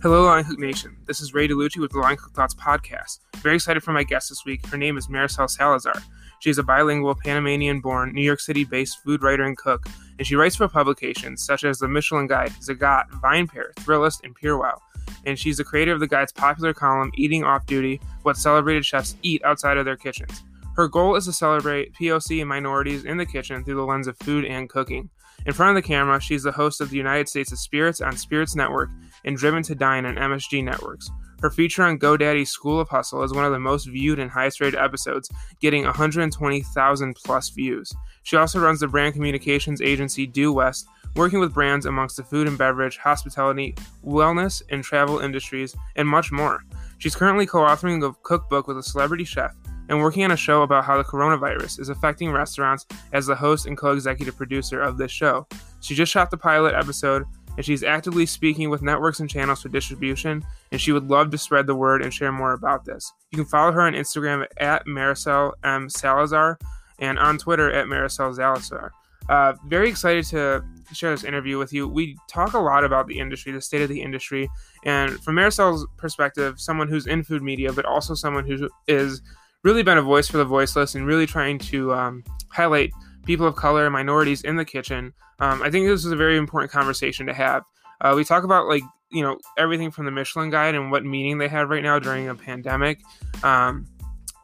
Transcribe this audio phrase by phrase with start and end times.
[0.00, 0.96] Hello, Line Cook Nation.
[1.06, 3.18] This is Ray DeLucci with the Line Cook Thoughts podcast.
[3.38, 4.64] Very excited for my guest this week.
[4.66, 6.00] Her name is Maricel Salazar.
[6.38, 10.24] She is a bilingual Panamanian born, New York City based food writer and cook, and
[10.24, 14.78] she writes for publications such as the Michelin Guide, Zagat, VinePair, Thrillist, and PureWow.
[15.26, 19.16] And she's the creator of the guide's popular column, Eating Off Duty What Celebrated Chefs
[19.22, 20.44] Eat Outside of Their Kitchens.
[20.76, 24.16] Her goal is to celebrate POC and minorities in the kitchen through the lens of
[24.18, 25.10] food and cooking.
[25.44, 28.16] In front of the camera, she's the host of the United States of Spirits on
[28.16, 28.90] Spirits Network
[29.24, 31.10] and Driven to Dine on MSG Networks.
[31.40, 34.60] Her feature on GoDaddy's School of Hustle is one of the most viewed and highest
[34.60, 37.92] rated episodes, getting 120,000 plus views.
[38.24, 42.48] She also runs the brand communications agency Due West, working with brands amongst the food
[42.48, 46.64] and beverage, hospitality, wellness, and travel industries, and much more.
[46.98, 49.54] She's currently co authoring a cookbook with a celebrity chef
[49.88, 53.66] and working on a show about how the coronavirus is affecting restaurants as the host
[53.66, 55.46] and co executive producer of this show.
[55.80, 57.24] She just shot the pilot episode
[57.58, 61.36] and she's actively speaking with networks and channels for distribution, and she would love to
[61.36, 63.12] spread the word and share more about this.
[63.32, 65.90] You can follow her on Instagram at Maricel M.
[65.90, 66.56] Salazar
[67.00, 68.92] and on Twitter at Maricel Salazar.
[69.28, 71.88] Uh, very excited to share this interview with you.
[71.88, 74.48] We talk a lot about the industry, the state of the industry,
[74.84, 79.20] and from Maricel's perspective, someone who's in food media, but also someone who is
[79.64, 82.92] really been a voice for the voiceless and really trying to um, highlight
[83.28, 85.12] people of color minorities in the kitchen.
[85.38, 87.62] Um, I think this is a very important conversation to have.
[88.00, 91.36] Uh, we talk about like you know everything from the Michelin Guide and what meaning
[91.36, 93.00] they have right now during a pandemic.
[93.44, 93.86] Um,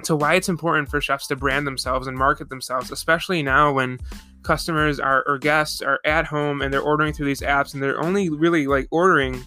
[0.02, 3.98] to why it's important for chefs to brand themselves and market themselves, especially now when
[4.42, 8.04] customers are or guests are at home and they're ordering through these apps and they're
[8.04, 9.42] only really like ordering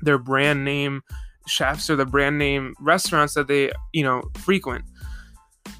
[0.00, 1.02] their brand name
[1.46, 4.86] chefs or the brand name restaurants that they you know frequent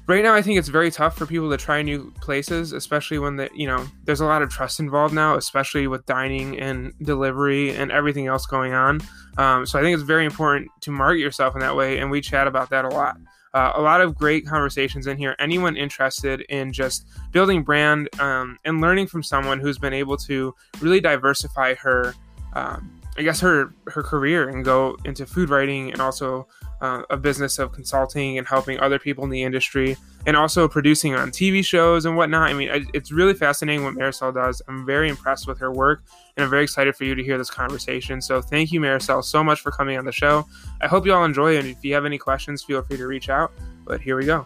[0.07, 3.35] right now i think it's very tough for people to try new places especially when
[3.35, 7.75] the you know there's a lot of trust involved now especially with dining and delivery
[7.75, 9.01] and everything else going on.
[9.37, 12.21] Um, so i think it's very important to market yourself in that way and we
[12.21, 13.17] chat about that a lot.
[13.53, 15.33] Uh, a lot of great conversations in here.
[15.39, 20.53] Anyone interested in just building brand um, and learning from someone who's been able to
[20.81, 22.13] really diversify her
[22.51, 26.47] um, I guess her her career and go into food writing and also
[26.81, 29.95] uh, a business of consulting and helping other people in the industry
[30.25, 32.49] and also producing on TV shows and whatnot.
[32.49, 34.61] I mean, it's really fascinating what Marisol does.
[34.67, 36.03] I'm very impressed with her work
[36.35, 38.21] and I'm very excited for you to hear this conversation.
[38.21, 40.45] So thank you, Marisol, so much for coming on the show.
[40.81, 41.59] I hope you all enjoy it.
[41.59, 43.51] And if you have any questions, feel free to reach out.
[43.85, 44.45] But here we go.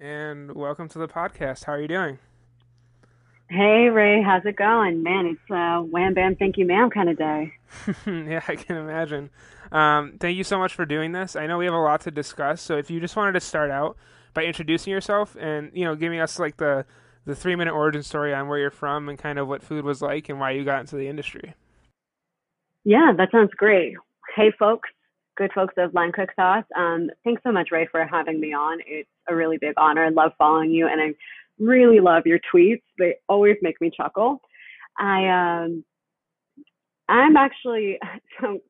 [0.00, 1.64] And welcome to the podcast.
[1.64, 2.18] How are you doing?
[3.48, 5.02] Hey Ray, how's it going?
[5.02, 7.52] Man, it's a wham bam thank you ma'am kind of day.
[8.06, 9.30] yeah, I can imagine.
[9.70, 11.36] Um, thank you so much for doing this.
[11.36, 13.70] I know we have a lot to discuss, so if you just wanted to start
[13.70, 13.96] out
[14.34, 16.84] by introducing yourself and you know giving us like the
[17.24, 20.02] the three minute origin story on where you're from and kind of what food was
[20.02, 21.54] like and why you got into the industry.
[22.86, 23.94] Yeah, that sounds great.
[24.36, 24.88] Hey, folks,
[25.36, 26.68] good folks of Line Cook Thoughts.
[26.76, 28.78] Um, thanks so much, Ray, for having me on.
[28.86, 30.04] It's a really big honor.
[30.04, 31.08] I love following you, and I
[31.58, 32.82] really love your tweets.
[32.96, 34.40] They always make me chuckle.
[34.96, 35.84] I um,
[37.08, 37.98] I'm actually
[38.40, 38.60] so.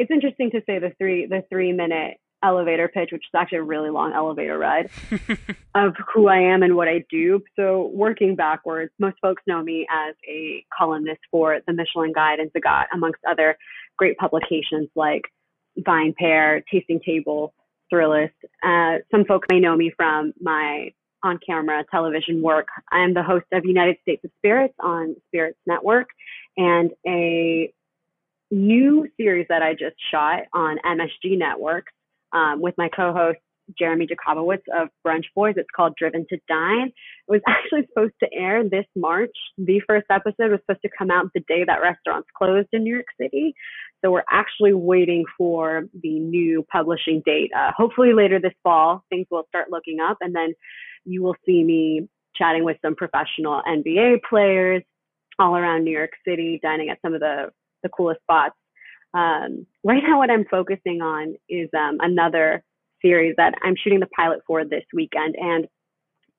[0.00, 3.62] It's interesting to say the three the three minute elevator pitch, which is actually a
[3.62, 4.90] really long elevator ride
[5.74, 7.42] of who I am and what I do.
[7.56, 12.50] So working backwards, most folks know me as a columnist for the Michelin Guide and
[12.52, 13.56] Zagat, amongst other
[13.96, 15.22] great publications like
[15.78, 17.54] Vine Pair, Tasting Table,
[17.92, 18.30] Thrillist.
[18.62, 20.92] Uh, some folks may know me from my
[21.22, 22.68] on-camera television work.
[22.90, 26.08] I am the host of United States of Spirits on Spirits Network
[26.56, 27.72] and a
[28.50, 31.92] new series that I just shot on MSG Networks
[32.32, 33.38] um, with my co-host
[33.78, 35.54] Jeremy Jacobowitz of Brunch Boys.
[35.56, 36.88] It's called Driven to Dine.
[36.88, 36.92] It
[37.28, 39.34] was actually supposed to air this March.
[39.58, 42.94] The first episode was supposed to come out the day that restaurants closed in New
[42.94, 43.54] York City.
[44.04, 47.50] So we're actually waiting for the new publishing date.
[47.56, 50.54] Uh, hopefully later this fall, things will start looking up, and then
[51.04, 54.82] you will see me chatting with some professional NBA players
[55.38, 57.50] all around New York City, dining at some of the
[57.82, 58.54] the coolest spots
[59.12, 62.62] Um, right now, what I'm focusing on is um, another
[63.02, 65.66] series that I'm shooting the pilot for this weekend, and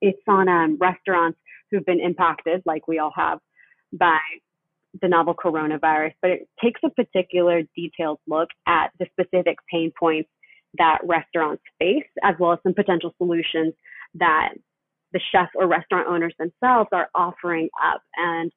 [0.02, 1.40] it's on um, restaurants
[1.70, 3.40] who've been impacted, like we all have,
[3.94, 4.20] by
[5.02, 6.14] the novel coronavirus.
[6.22, 10.30] But it takes a particular detailed look at the specific pain points
[10.78, 13.74] that restaurants face, as well as some potential solutions
[14.16, 14.54] that
[15.14, 18.02] the chefs or restaurant owners themselves are offering up.
[18.16, 18.52] And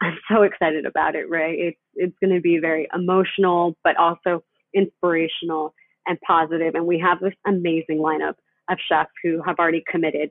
[0.00, 1.54] I'm so excited about it, Ray.
[1.54, 4.42] It's it's going to be very emotional, but also
[4.74, 5.74] inspirational
[6.06, 6.74] and positive.
[6.74, 8.34] And we have this amazing lineup
[8.68, 10.30] of chefs who have already committed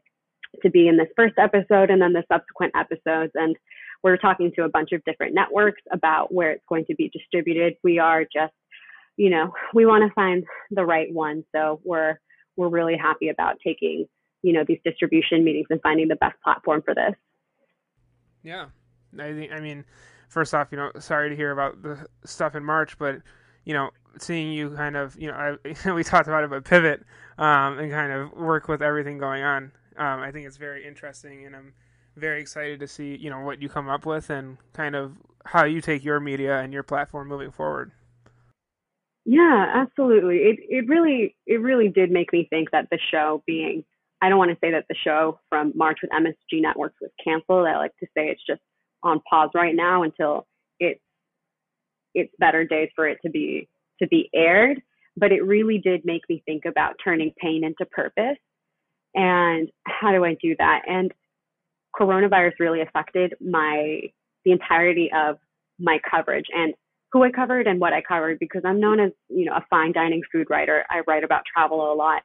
[0.61, 3.31] to be in this first episode and then the subsequent episodes.
[3.35, 3.55] And
[4.03, 7.75] we're talking to a bunch of different networks about where it's going to be distributed.
[7.83, 8.53] We are just,
[9.17, 11.43] you know, we want to find the right one.
[11.55, 12.19] So we're
[12.55, 14.05] we're really happy about taking,
[14.43, 17.15] you know, these distribution meetings and finding the best platform for this.
[18.43, 18.67] Yeah,
[19.19, 19.51] I think.
[19.51, 19.85] I mean,
[20.29, 23.21] first off, you know, sorry to hear about the stuff in March, but
[23.65, 27.03] you know, seeing you kind of, you know, I, we talked about it, but pivot
[27.37, 29.71] um, and kind of work with everything going on.
[29.97, 31.73] Um, I think it's very interesting, and I'm
[32.15, 35.13] very excited to see, you know, what you come up with and kind of
[35.45, 37.91] how you take your media and your platform moving forward.
[39.25, 40.37] Yeah, absolutely.
[40.37, 43.85] It it really it really did make me think that the show being
[44.21, 47.67] I don't want to say that the show from March with MSG Networks was canceled.
[47.67, 48.61] I like to say it's just
[49.03, 50.47] on pause right now until
[50.79, 51.01] it's
[52.13, 53.67] it's better days for it to be
[54.01, 54.81] to be aired.
[55.15, 58.37] But it really did make me think about turning pain into purpose
[59.13, 60.81] and how do I do that?
[60.87, 61.11] And
[61.99, 64.01] coronavirus really affected my
[64.45, 65.37] the entirety of
[65.79, 66.73] my coverage and
[67.11, 69.93] who I covered and what I covered because I'm known as, you know, a fine
[69.93, 70.83] dining food writer.
[70.89, 72.23] I write about travel a lot.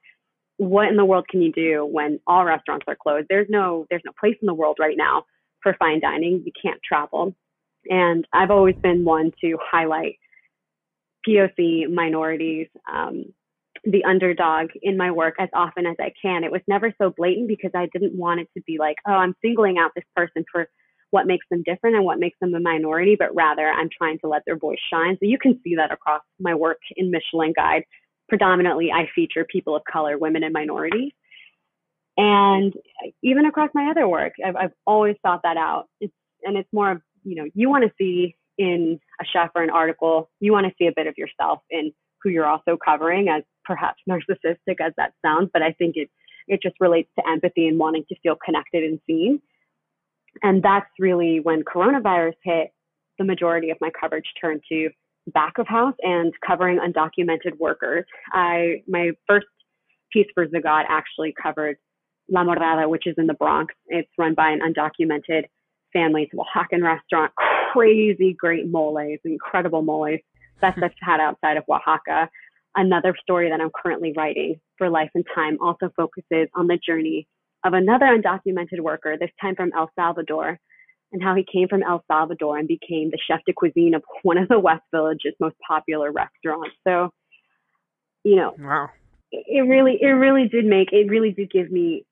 [0.56, 3.26] What in the world can you do when all restaurants are closed?
[3.28, 5.24] There's no there's no place in the world right now
[5.62, 6.42] for fine dining.
[6.44, 7.34] You can't travel.
[7.88, 10.16] And I've always been one to highlight
[11.26, 13.24] POC minorities, um,
[13.84, 16.44] the underdog in my work as often as I can.
[16.44, 19.34] It was never so blatant because I didn't want it to be like, oh, I'm
[19.42, 20.68] singling out this person for
[21.10, 24.28] what makes them different and what makes them a minority, but rather I'm trying to
[24.28, 25.14] let their voice shine.
[25.14, 27.84] So you can see that across my work in Michelin Guide.
[28.28, 31.12] Predominantly, I feature people of color, women, and minorities.
[32.18, 32.74] And
[33.22, 35.86] even across my other work, I've, I've always thought that out.
[36.00, 36.12] It's,
[36.42, 39.70] and it's more of, you know, you want to see in a chef or an
[39.70, 43.44] article, you want to see a bit of yourself in who you're also covering, as
[43.64, 46.10] perhaps narcissistic as that sounds, but I think it,
[46.48, 49.40] it just relates to empathy and wanting to feel connected and seen.
[50.42, 52.72] And that's really when coronavirus hit,
[53.18, 54.90] the majority of my coverage turned to
[55.32, 58.04] back of house and covering undocumented workers.
[58.32, 59.46] I my first
[60.12, 61.76] piece for Zagat actually covered
[62.28, 63.74] La Morada, which is in the Bronx.
[63.86, 65.44] It's run by an undocumented
[65.92, 66.24] family.
[66.24, 67.32] It's a Oaxacan restaurant,
[67.72, 70.20] crazy great moles, incredible moles.
[70.60, 72.28] Best I've had outside of Oaxaca.
[72.76, 77.26] Another story that I'm currently writing for Life and Thyme also focuses on the journey
[77.64, 80.58] of another undocumented worker, this time from El Salvador,
[81.12, 84.38] and how he came from El Salvador and became the chef de cuisine of one
[84.38, 86.74] of the West Village's most popular restaurants.
[86.86, 87.10] So,
[88.24, 88.88] you know, wow.
[89.32, 92.04] it really, it really did make, it really did give me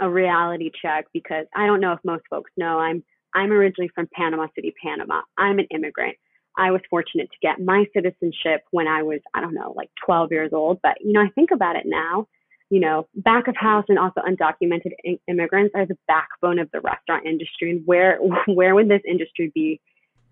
[0.00, 3.02] a reality check because I don't know if most folks know I'm
[3.34, 5.22] I'm originally from Panama City, Panama.
[5.36, 6.16] I'm an immigrant.
[6.56, 10.32] I was fortunate to get my citizenship when I was I don't know like 12
[10.32, 12.28] years old, but you know I think about it now.
[12.70, 14.92] You know, back of house and also undocumented
[15.28, 17.72] immigrants are the backbone of the restaurant industry.
[17.72, 19.80] And where where would this industry be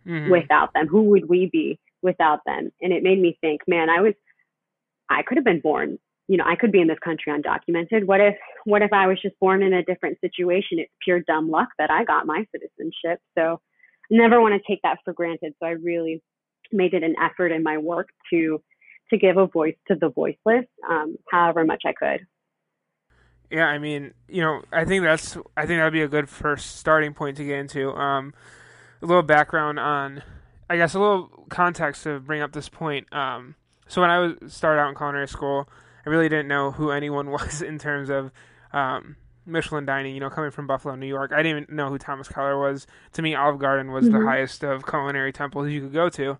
[0.06, 0.30] mm-hmm.
[0.30, 0.88] without them?
[0.88, 2.72] Who would we be without them?
[2.80, 4.14] And it made me think, man, I was
[5.08, 5.98] I could have been born
[6.32, 8.06] you know, I could be in this country undocumented.
[8.06, 8.34] What if
[8.64, 10.78] what if I was just born in a different situation?
[10.78, 13.20] It's pure dumb luck that I got my citizenship.
[13.36, 13.60] So
[14.10, 15.52] I never want to take that for granted.
[15.60, 16.22] So I really
[16.72, 18.62] made it an effort in my work to
[19.10, 22.26] to give a voice to the voiceless, um, however much I could.
[23.50, 26.30] Yeah, I mean, you know, I think that's I think that would be a good
[26.30, 27.92] first starting point to get into.
[27.92, 28.32] Um,
[29.02, 30.22] a little background on,
[30.70, 33.12] I guess, a little context to bring up this point.
[33.12, 35.68] Um, so when I was started out in culinary school,
[36.04, 38.30] I really didn't know who anyone was in terms of
[38.72, 39.16] um,
[39.46, 40.14] Michelin dining.
[40.14, 42.86] You know, coming from Buffalo, New York, I didn't even know who Thomas Keller was.
[43.12, 44.18] To me, Olive Garden was mm-hmm.
[44.18, 46.38] the highest of culinary temples you could go to.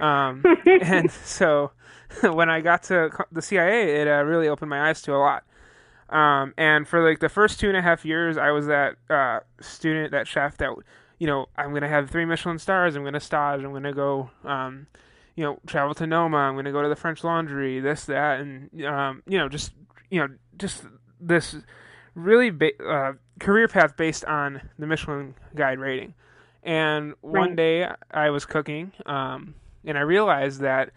[0.00, 1.72] Um, and so
[2.22, 5.44] when I got to the CIA, it uh, really opened my eyes to a lot.
[6.08, 9.40] Um, and for like the first two and a half years, I was that uh,
[9.60, 10.70] student, that chef that,
[11.18, 12.96] you know, I'm going to have three Michelin stars.
[12.96, 13.64] I'm going to stage.
[13.64, 14.86] I'm going to go, um,
[15.34, 16.36] you know, travel to Noma.
[16.36, 19.72] I'm going to go to the French Laundry, this, that, and um, you know, just
[20.10, 20.84] you know, just
[21.20, 21.56] this
[22.14, 26.14] really ba- uh, career path based on the Michelin Guide rating.
[26.62, 30.90] And one day I was cooking, um, and I realized that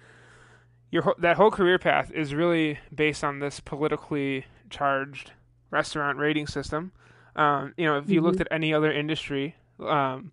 [0.91, 5.31] your that whole career path is really based on this politically charged
[5.71, 6.91] restaurant rating system.
[7.35, 8.27] Um, you know, if you mm-hmm.
[8.27, 10.31] looked at any other industry, um,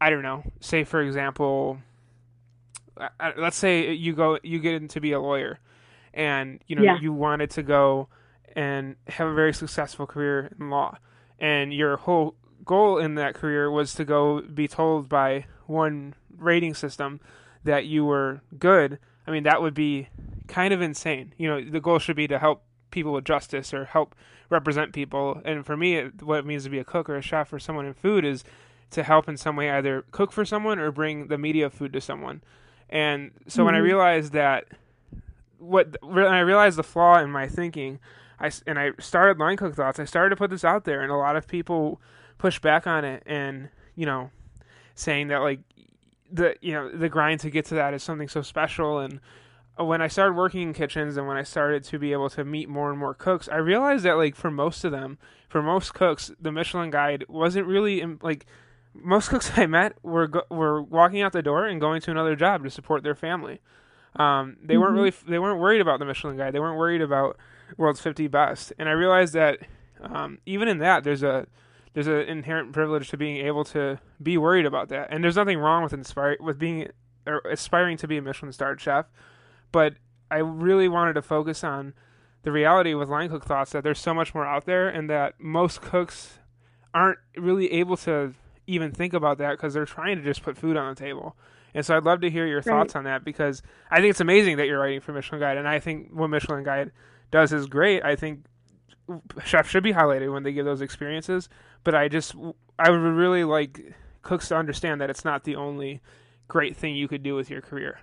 [0.00, 1.78] I don't know, say for example,
[3.36, 5.58] let's say you go you get into be a lawyer,
[6.12, 6.98] and you know yeah.
[7.00, 8.08] you wanted to go
[8.54, 10.98] and have a very successful career in law,
[11.38, 12.34] and your whole
[12.64, 17.20] goal in that career was to go be told by one rating system
[17.64, 18.98] that you were good.
[19.26, 20.08] I mean, that would be
[20.48, 21.34] kind of insane.
[21.38, 24.14] You know, the goal should be to help people with justice or help
[24.50, 25.40] represent people.
[25.44, 27.86] And for me, what it means to be a cook or a chef or someone
[27.86, 28.44] in food is
[28.90, 32.00] to help in some way either cook for someone or bring the media food to
[32.00, 32.42] someone.
[32.92, 33.64] And so mm-hmm.
[33.64, 33.86] when I mm-hmm.
[33.86, 34.66] realized that,
[35.58, 37.98] what when I realized the flaw in my thinking,
[38.38, 39.98] I and I started line cook thoughts.
[39.98, 42.00] I started to put this out there, and a lot of people
[42.38, 44.30] push back on it, and you know,
[44.94, 45.60] saying that like
[46.30, 49.20] the you know the grind to get to that is something so special and
[49.76, 52.68] when I started working in kitchens and when I started to be able to meet
[52.68, 55.18] more and more cooks, I realized that like for most of them,
[55.48, 58.46] for most cooks, the Michelin Guide wasn't really like
[58.94, 62.36] most cooks I met were go- were walking out the door and going to another
[62.36, 63.60] job to support their family.
[64.16, 64.82] Um, they mm-hmm.
[64.82, 66.52] weren't really they weren't worried about the Michelin Guide.
[66.52, 67.38] They weren't worried about
[67.76, 68.72] World's 50 Best.
[68.78, 69.60] And I realized that
[70.02, 71.46] um, even in that, there's a
[71.94, 75.08] there's an inherent privilege to being able to be worried about that.
[75.10, 76.88] And there's nothing wrong with inspire with being
[77.26, 79.06] or aspiring to be a Michelin starred chef,
[79.70, 79.94] but
[80.30, 81.94] I really wanted to focus on
[82.42, 85.34] the reality with line cook thoughts that there's so much more out there and that
[85.38, 86.38] most cooks
[86.92, 88.34] aren't really able to
[88.66, 91.36] even think about that because they're trying to just put food on the table.
[91.74, 93.00] And so I'd love to hear your thoughts right.
[93.00, 95.80] on that because I think it's amazing that you're writing for Michelin Guide, and I
[95.80, 96.92] think what Michelin Guide
[97.30, 98.04] does is great.
[98.04, 98.44] I think
[99.44, 101.48] chefs should be highlighted when they give those experiences.
[101.84, 102.34] But I just
[102.78, 106.00] I would really like cooks to understand that it's not the only
[106.46, 108.00] great thing you could do with your career.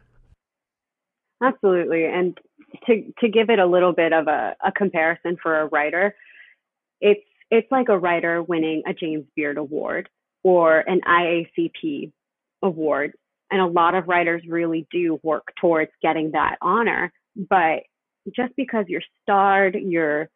[1.41, 2.37] Absolutely, and
[2.87, 6.15] to to give it a little bit of a, a comparison for a writer,
[6.99, 10.09] it's it's like a writer winning a James Beard Award
[10.43, 12.11] or an IACP
[12.61, 13.13] award.
[13.51, 17.11] And a lot of writers really do work towards getting that honor.
[17.35, 17.83] But
[18.35, 20.29] just because you're starred, you're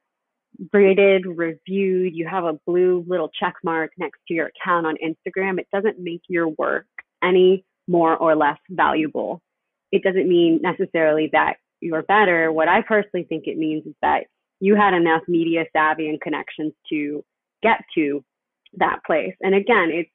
[0.71, 5.59] rated, reviewed, you have a blue little check mark next to your account on Instagram,
[5.59, 6.85] it doesn't make your work
[7.23, 9.41] any more or less valuable.
[9.91, 12.51] It doesn't mean necessarily that you're better.
[12.51, 14.25] What I personally think it means is that
[14.59, 17.23] you had enough media savvy and connections to
[17.61, 18.23] get to
[18.77, 19.33] that place.
[19.41, 20.09] And again, it's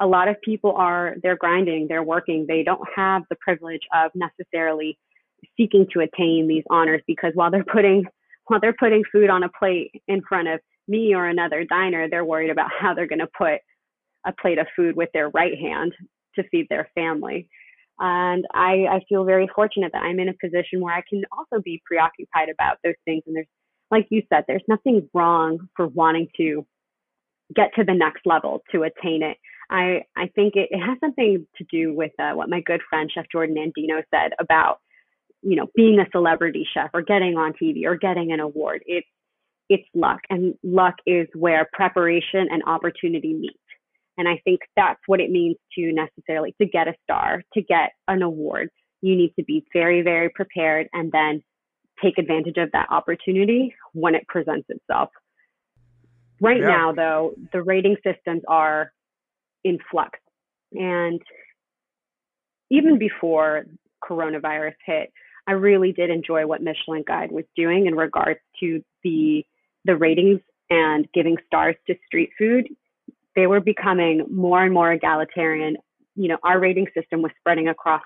[0.00, 4.10] a lot of people are they're grinding, they're working, they don't have the privilege of
[4.14, 4.98] necessarily
[5.56, 8.04] seeking to attain these honors because while they're putting
[8.46, 12.24] while they're putting food on a plate in front of me or another diner, they're
[12.24, 13.60] worried about how they're going to put
[14.26, 15.92] a plate of food with their right hand
[16.34, 17.48] to feed their family.
[18.00, 21.62] And I, I feel very fortunate that I'm in a position where I can also
[21.62, 23.22] be preoccupied about those things.
[23.26, 23.46] And there's,
[23.90, 26.66] like you said, there's nothing wrong for wanting to
[27.54, 29.36] get to the next level to attain it.
[29.70, 33.10] I, I think it, it has something to do with uh, what my good friend
[33.12, 34.78] Chef Jordan Andino said about
[35.42, 38.82] you know, being a celebrity chef or getting on TV or getting an award.
[38.86, 39.06] It's
[39.68, 43.56] it's luck, and luck is where preparation and opportunity meet.
[44.18, 47.92] And I think that's what it means to necessarily to get a star, to get
[48.08, 48.68] an award.
[49.00, 51.42] You need to be very, very prepared, and then
[52.02, 55.10] take advantage of that opportunity when it presents itself.
[56.40, 56.68] Right yeah.
[56.68, 58.92] now, though, the rating systems are
[59.62, 60.18] in flux,
[60.72, 61.20] and
[62.70, 63.66] even before
[64.02, 65.12] coronavirus hit,
[65.46, 69.44] I really did enjoy what Michelin Guide was doing in regards to the
[69.84, 72.68] the ratings and giving stars to street food.
[73.34, 75.76] They were becoming more and more egalitarian.
[76.14, 78.02] You know, our rating system was spreading across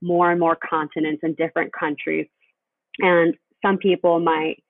[0.00, 2.26] more and more continents and different countries.
[2.98, 4.62] And some people might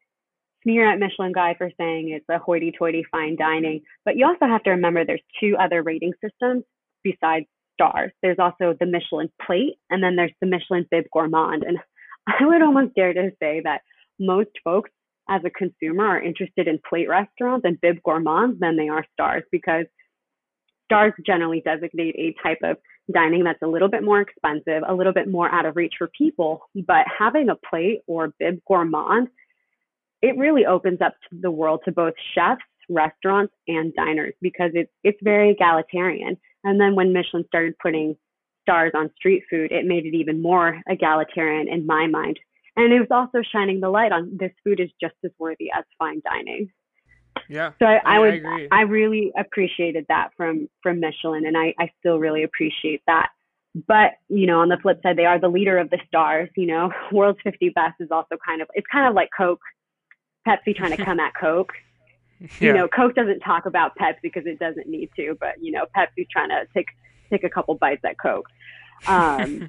[0.69, 4.63] sneer at Michelin Guide for saying it's a hoity-toity fine dining, but you also have
[4.65, 6.65] to remember there's two other rating systems
[7.03, 8.13] besides stars.
[8.23, 11.63] There's also the Michelin plate, and then there's the Michelin Bib Gourmand.
[11.67, 11.79] And
[12.27, 13.83] I would almost dare to say that
[14.19, 14.91] most folks
[15.29, 19.43] as a consumer are interested in plate restaurants and bib gourmands than they are stars
[19.53, 19.85] because
[20.87, 22.79] stars generally designate a type of
[23.13, 26.11] dining that's a little bit more expensive, a little bit more out of reach for
[26.17, 26.63] people.
[26.75, 29.29] But having a plate or bib gourmand,
[30.23, 35.19] it really opens up the world to both chefs, restaurants, and diners because it's it's
[35.23, 36.37] very egalitarian.
[36.65, 38.17] And then when Michelin started putting
[38.63, 42.39] stars on street food, it made it even more egalitarian in my mind.
[42.77, 45.85] And it was also shining the light on this food is just as worthy as
[45.99, 46.71] fine dining.
[47.49, 47.73] Yeah.
[47.79, 52.19] So I, I I, I really appreciated that from from Michelin, and I I still
[52.19, 53.31] really appreciate that
[53.87, 56.49] but you know, on the flip side, they are the leader of the stars.
[56.57, 59.61] You know, World's 50 Best is also kind of it's kind of like Coke,
[60.49, 61.73] Pepsi trying to come at Coke.
[62.61, 62.69] Yeah.
[62.69, 65.87] You know, Coke doesn't talk about Pepsi because it doesn't need to, but you know,
[65.97, 66.87] Pepsi's trying to take
[67.31, 68.47] take a couple bites at Coke.
[69.09, 69.69] Um,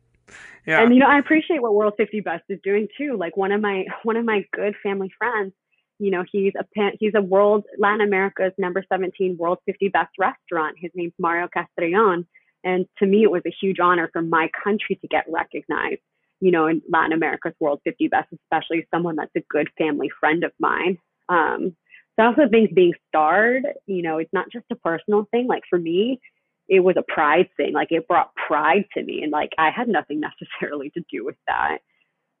[0.66, 0.82] yeah.
[0.82, 3.16] And you know, I appreciate what World 50 Best is doing too.
[3.16, 5.52] Like one of my one of my good family friends,
[6.00, 6.64] you know, he's a
[6.98, 10.76] he's a world Latin America's number 17 World 50 Best restaurant.
[10.80, 12.26] His name's Mario Castrillon,
[12.64, 16.00] and to me, it was a huge honor for my country to get recognized.
[16.42, 20.42] You know, in Latin America's World 50 Best, especially someone that's a good family friend
[20.44, 20.98] of mine.
[21.28, 21.76] Um,
[22.16, 25.46] so I also think being starred, you know, it's not just a personal thing.
[25.46, 26.20] Like for me,
[26.68, 27.72] it was a pride thing.
[27.72, 30.20] Like it brought pride to me, and like I had nothing
[30.60, 31.78] necessarily to do with that.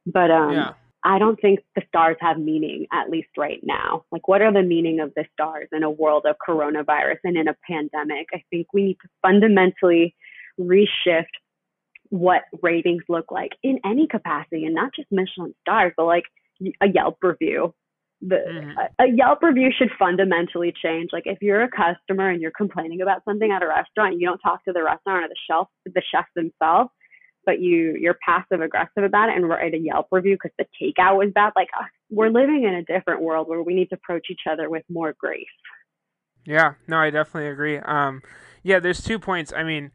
[0.04, 0.72] But um, yeah.
[1.04, 4.04] I don't think the stars have meaning, at least right now.
[4.12, 7.48] Like, what are the meaning of the stars in a world of coronavirus and in
[7.48, 8.28] a pandemic?
[8.32, 10.14] I think we need to fundamentally
[10.60, 11.34] reshift
[12.12, 16.24] what ratings look like in any capacity, and not just Michelin stars, but like
[16.80, 17.74] a Yelp review
[18.22, 18.78] the mm-hmm.
[18.78, 21.10] a, a Yelp review should fundamentally change.
[21.12, 24.38] Like if you're a customer and you're complaining about something at a restaurant, you don't
[24.38, 26.90] talk to the restaurant or the shelf the chefs themselves,
[27.44, 31.18] but you you're passive aggressive about it and write a Yelp review because the takeout
[31.18, 31.52] was bad.
[31.56, 34.70] Like uh, we're living in a different world where we need to approach each other
[34.70, 35.46] with more grace.
[36.44, 37.78] Yeah, no, I definitely agree.
[37.78, 38.22] Um,
[38.62, 39.52] yeah, there's two points.
[39.52, 39.90] I mean,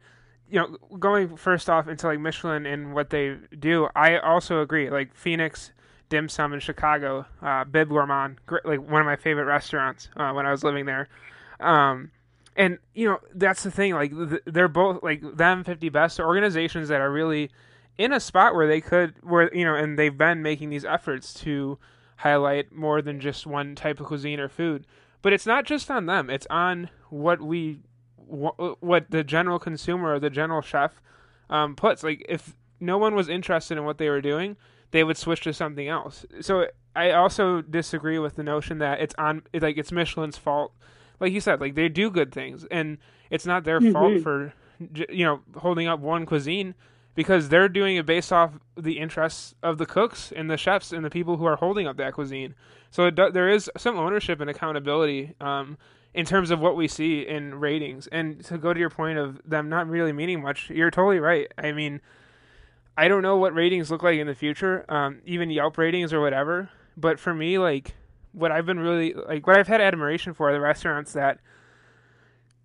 [0.50, 4.90] you know, going first off into like Michelin and what they do, I also agree.
[4.90, 5.72] Like Phoenix
[6.08, 10.46] dim sum in Chicago, uh, Bib Gourmand, like one of my favorite restaurants uh, when
[10.46, 11.08] I was living there.
[11.60, 12.10] Um,
[12.56, 14.12] and you know that's the thing, like
[14.44, 17.50] they're both like them fifty best organizations that are really
[17.98, 21.34] in a spot where they could, where you know, and they've been making these efforts
[21.34, 21.78] to
[22.16, 24.86] highlight more than just one type of cuisine or food.
[25.20, 27.80] But it's not just on them; it's on what we,
[28.28, 31.00] what the general consumer or the general chef
[31.50, 32.02] um, puts.
[32.02, 34.56] Like if no one was interested in what they were doing,
[34.90, 36.24] they would switch to something else.
[36.40, 40.72] So I also disagree with the notion that it's on like it's Michelin's fault.
[41.20, 42.98] Like you said, like they do good things, and
[43.30, 43.92] it's not their mm-hmm.
[43.92, 44.52] fault for
[45.08, 46.74] you know holding up one cuisine
[47.14, 51.04] because they're doing it based off the interests of the cooks and the chefs and
[51.04, 52.54] the people who are holding up that cuisine.
[52.90, 55.78] So do, there is some ownership and accountability um,
[56.14, 58.06] in terms of what we see in ratings.
[58.08, 61.52] And to go to your point of them not really meaning much, you're totally right.
[61.56, 62.00] I mean,
[62.96, 66.20] I don't know what ratings look like in the future, um, even Yelp ratings or
[66.20, 66.70] whatever.
[66.96, 67.94] But for me, like
[68.32, 71.38] what I've been really like, what I've had admiration for the restaurants that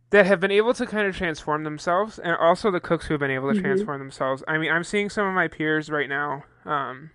[0.09, 3.19] that have been able to kind of transform themselves, and also the cooks who have
[3.19, 3.65] been able to mm-hmm.
[3.65, 4.43] transform themselves.
[4.47, 6.43] I mean, I'm seeing some of my peers right now.
[6.65, 7.11] Um,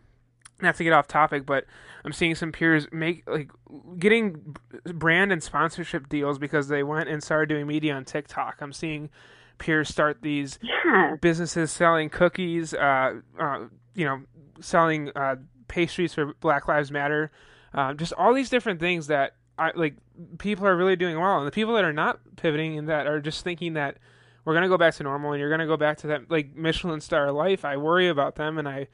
[0.60, 1.64] not to get off topic, but
[2.04, 3.50] I'm seeing some peers make like
[3.98, 8.58] getting brand and sponsorship deals because they went and started doing media on TikTok.
[8.60, 9.10] I'm seeing
[9.58, 11.16] peers start these yeah.
[11.20, 14.22] businesses selling cookies, uh, uh, you know,
[14.60, 15.36] selling uh,
[15.68, 17.30] pastries for Black Lives Matter,
[17.74, 19.96] uh, just all these different things that I like.
[20.38, 23.20] People are really doing well, and the people that are not pivoting and that are
[23.20, 23.98] just thinking that
[24.44, 27.00] we're gonna go back to normal and you're gonna go back to that like Michelin
[27.00, 27.64] star life.
[27.64, 28.88] I worry about them, and I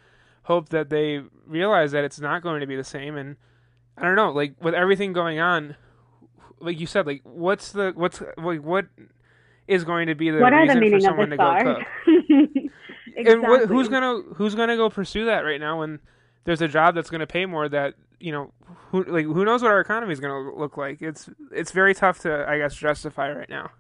[0.44, 3.16] hope that they realize that it's not going to be the same.
[3.16, 3.37] And
[3.98, 5.76] I don't know, like with everything going on,
[6.61, 8.87] like you said, like what's the what's like what
[9.66, 11.83] is going to be the what reason the for someone to go cook.
[13.16, 13.33] exactly.
[13.33, 16.00] And wh- who's gonna who's gonna go pursue that right now when
[16.44, 18.52] there's a job that's gonna pay more that you know
[18.90, 21.02] who like who knows what our economy is gonna look like?
[21.02, 23.70] It's it's very tough to I guess justify right now.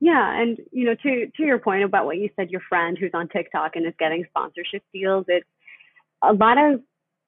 [0.00, 3.10] Yeah, and you know to to your point about what you said, your friend who's
[3.12, 5.46] on TikTok and is getting sponsorship deals, it's
[6.22, 6.80] a lot of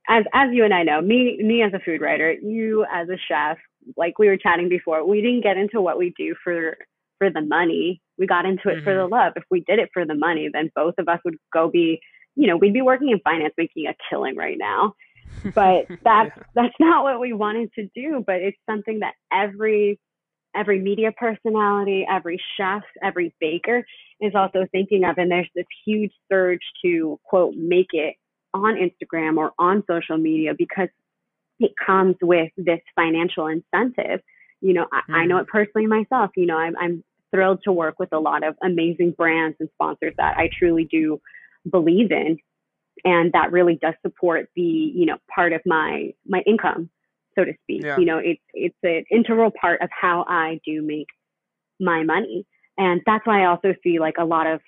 [0.09, 3.17] as as you and I know, me me as a food writer, you as a
[3.29, 3.59] chef,
[3.97, 6.77] like we were chatting before, we didn't get into what we do for
[7.19, 8.01] for the money.
[8.19, 8.85] We got into it mm-hmm.
[8.85, 9.13] for the mm-hmm.
[9.13, 9.33] love.
[9.37, 12.01] If we did it for the money, then both of us would go be,
[12.35, 14.95] you know, we'd be working in finance making a killing right now.
[15.55, 16.43] But that's yeah.
[16.55, 20.01] that's not what we wanted to do, but it's something that every
[20.55, 23.85] every media personality, every chef, every baker
[24.21, 28.17] is also thinking of and there's this huge surge to quote make it
[28.55, 30.89] on Instagram or on social media because
[31.59, 34.21] it comes with this financial incentive
[34.63, 35.15] you know, I, mm.
[35.15, 36.31] I know it personally myself.
[36.37, 40.15] You know, I'm, I'm thrilled to work with a lot of amazing brands and sponsors
[40.17, 41.21] that I truly do
[41.69, 42.39] believe in
[43.05, 46.91] and that really does support the you know part of my my income
[47.39, 47.97] so to speak yeah.
[47.99, 51.09] you know it's it's an integral part of how i do make
[51.81, 52.47] my money
[52.79, 54.61] and that's why i also see like a lot of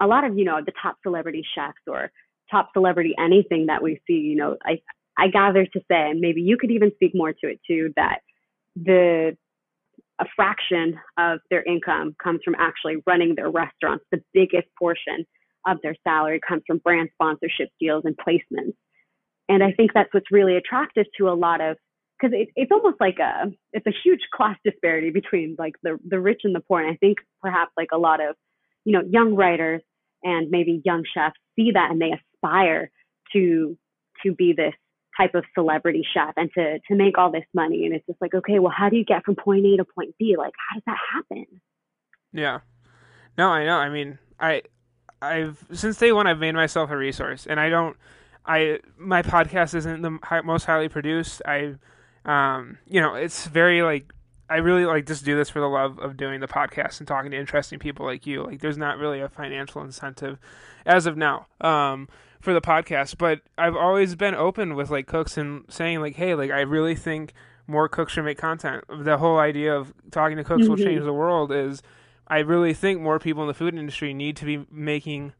[0.00, 2.10] a lot of you know the top celebrity chefs or
[2.50, 4.78] top celebrity anything that we see you know i
[5.18, 8.20] i gather to say and maybe you could even speak more to it too that
[8.76, 9.36] the
[10.20, 14.04] a fraction of their income comes from actually running their restaurants.
[14.12, 15.26] The biggest portion
[15.66, 18.74] of their salary comes from brand sponsorship deals and placements.
[19.48, 21.76] And I think that's what's really attractive to a lot of
[22.20, 26.20] because it, it's almost like a it's a huge class disparity between like the the
[26.20, 26.80] rich and the poor.
[26.80, 28.36] And I think perhaps like a lot of
[28.84, 29.82] you know young writers
[30.22, 32.90] and maybe young chefs see that and they aspire
[33.32, 33.76] to
[34.24, 34.74] to be this
[35.16, 37.86] type of celebrity chef and to to make all this money.
[37.86, 40.14] And it's just like okay well how do you get from point a to point
[40.18, 40.36] b?
[40.36, 41.46] Like how does that happen?
[42.32, 42.60] Yeah.
[43.38, 43.76] No i know.
[43.76, 44.62] I mean i
[45.22, 47.94] i've since day one i've made myself a resource and i don't
[48.46, 51.42] i my podcast isn't the most highly produced.
[51.44, 51.74] I
[52.24, 54.12] um you know it's very like
[54.48, 57.30] I really like just do this for the love of doing the podcast and talking
[57.30, 58.42] to interesting people like you.
[58.42, 60.40] Like, there's not really a financial incentive
[60.84, 61.46] as of now.
[61.60, 62.08] Um,
[62.40, 66.34] for the podcast, but I've always been open with like cooks and saying like, hey,
[66.34, 67.34] like I really think
[67.66, 68.84] more cooks should make content.
[68.88, 70.70] The whole idea of talking to cooks mm-hmm.
[70.70, 71.82] will change the world is
[72.26, 75.34] I really think more people in the food industry need to be making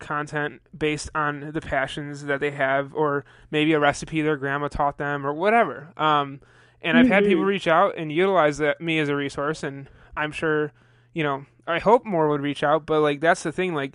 [0.00, 4.98] content based on the passions that they have or maybe a recipe their grandma taught
[4.98, 5.92] them or whatever.
[5.96, 6.40] Um,
[6.82, 7.12] and I've mm-hmm.
[7.12, 7.48] had people mm-hmm.
[7.48, 10.72] reach out and utilize that me as a resource and I'm sure,
[11.12, 13.94] you know, I hope more would reach out, but like that's the thing like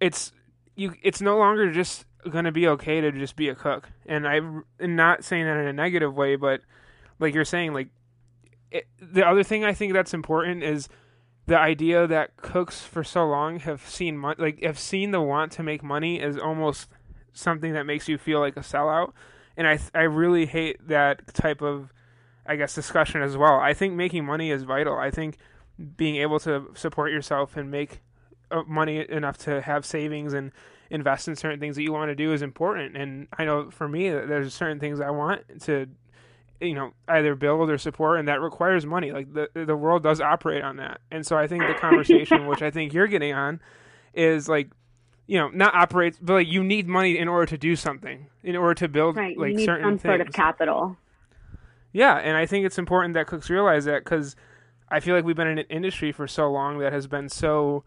[0.00, 0.32] it's
[0.74, 3.90] you it's no longer just going to be okay to just be a cook.
[4.06, 6.60] And I'm not saying that in a negative way, but
[7.18, 7.88] like you're saying, like
[8.70, 10.88] it, the other thing I think that's important is
[11.46, 15.62] the idea that cooks for so long have seen like have seen the want to
[15.62, 16.88] make money is almost
[17.32, 19.12] something that makes you feel like a sellout.
[19.56, 21.92] And I I really hate that type of
[22.46, 23.58] I guess discussion as well.
[23.58, 24.96] I think making money is vital.
[24.98, 25.38] I think
[25.96, 28.00] being able to support yourself and make
[28.50, 30.52] uh, money enough to have savings and
[30.90, 32.96] invest in certain things that you want to do is important.
[32.96, 35.86] And I know for me, there's certain things I want to,
[36.60, 39.12] you know, either build or support, and that requires money.
[39.12, 41.00] Like the the world does operate on that.
[41.10, 43.60] And so I think the conversation, which I think you're getting on,
[44.14, 44.70] is like
[45.26, 48.54] you know, not operates, but like you need money in order to do something, in
[48.54, 49.36] order to build right.
[49.36, 50.10] like you need certain some things.
[50.10, 50.96] sort of capital.
[51.92, 54.36] Yeah, and I think it's important that cooks realize that because
[54.88, 57.84] I feel like we've been in an industry for so long that has been so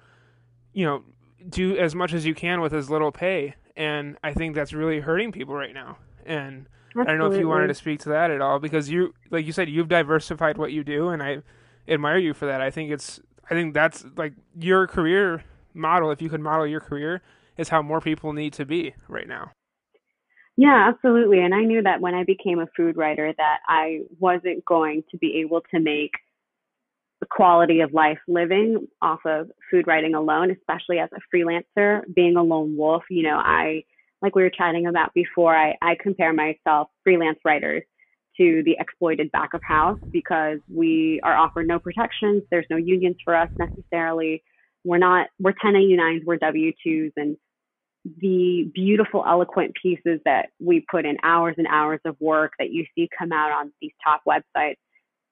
[0.74, 1.04] you know,
[1.50, 3.56] do as much as you can with as little pay.
[3.76, 5.98] And I think that's really hurting people right now.
[6.26, 7.14] And Absolutely.
[7.14, 9.46] I don't know if you wanted to speak to that at all because you, like
[9.46, 11.44] you said, you've diversified what you do, and I
[11.88, 12.62] admire you for that.
[12.62, 16.12] I think it's, I think that's like your career model.
[16.12, 17.22] If you could model your career,
[17.58, 19.52] is how more people need to be right now.
[20.58, 21.40] Yeah, absolutely.
[21.40, 25.18] And I knew that when I became a food writer that I wasn't going to
[25.18, 26.12] be able to make
[27.22, 32.36] the quality of life living off of food writing alone, especially as a freelancer, being
[32.36, 33.04] a lone wolf.
[33.10, 33.84] You know, I,
[34.22, 37.84] like we were chatting about before, I, I compare myself, freelance writers,
[38.38, 42.44] to the exploited back of house because we are offered no protections.
[42.50, 44.44] There's no unions for us necessarily.
[44.86, 47.12] We're not, we're 1099s, we're W 2s.
[47.18, 47.38] And
[48.22, 52.86] the beautiful, eloquent pieces that we put in hours and hours of work that you
[52.96, 54.78] see come out on these top websites,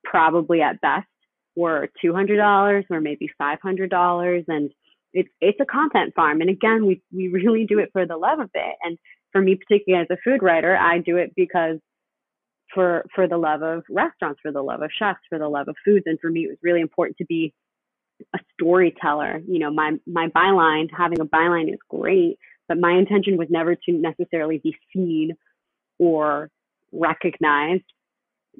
[0.04, 1.08] probably at best
[1.56, 4.72] were $200 or maybe $500 and
[5.14, 6.42] it's it's a content farm.
[6.42, 8.76] And again we we really do it for the love of it.
[8.84, 8.98] And
[9.32, 11.78] for me particularly as a food writer I do it because
[12.74, 15.76] for for the love of restaurants for the love of chefs for the love of
[15.86, 16.04] foods.
[16.06, 17.54] And for me it was really important to be
[18.36, 19.42] a storyteller.
[19.48, 23.76] You know my my byline having a byline is great but my intention was never
[23.76, 25.32] to necessarily be seen
[26.00, 26.50] or
[26.92, 27.86] recognized.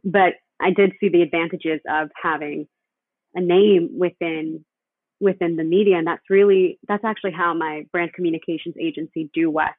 [0.04, 2.68] But I did see the advantages of having
[3.36, 4.66] a name within
[5.20, 9.78] within the media and that's really that's actually how my brand communications agency due west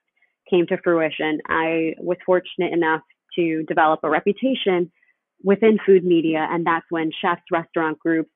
[0.50, 1.40] came to fruition.
[1.46, 3.02] I was fortunate enough
[3.36, 4.90] to develop a reputation
[5.44, 8.30] within food media and that's when chefs restaurant groups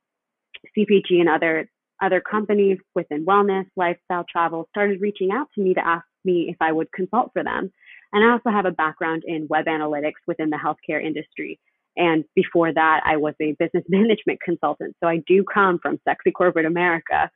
[0.76, 1.68] cpg and other
[2.00, 6.56] other companies within wellness lifestyle travel started reaching out to me to ask me if
[6.60, 7.72] i would consult for them.
[8.12, 11.58] And i also have a background in web analytics within the healthcare industry
[11.96, 14.96] and before that, I was a business management consultant.
[15.02, 17.30] So I do come from sexy corporate America,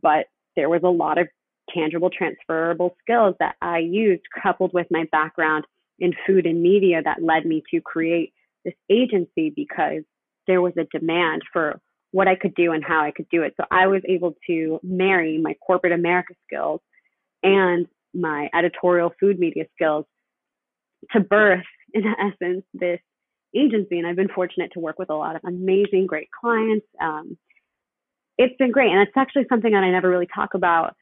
[0.00, 1.28] but there was a lot of
[1.72, 5.64] tangible transferable skills that I used coupled with my background
[5.98, 8.32] in food and media that led me to create
[8.64, 10.02] this agency because
[10.46, 11.80] there was a demand for
[12.12, 13.54] what I could do and how I could do it.
[13.56, 16.80] So I was able to marry my corporate America skills
[17.42, 20.06] and my editorial food media skills
[21.12, 23.00] to birth, in essence, this
[23.54, 26.86] agency, and I've been fortunate to work with a lot of amazing, great clients.
[27.00, 27.36] Um,
[28.38, 30.94] it's been great, and it's actually something that I never really talk about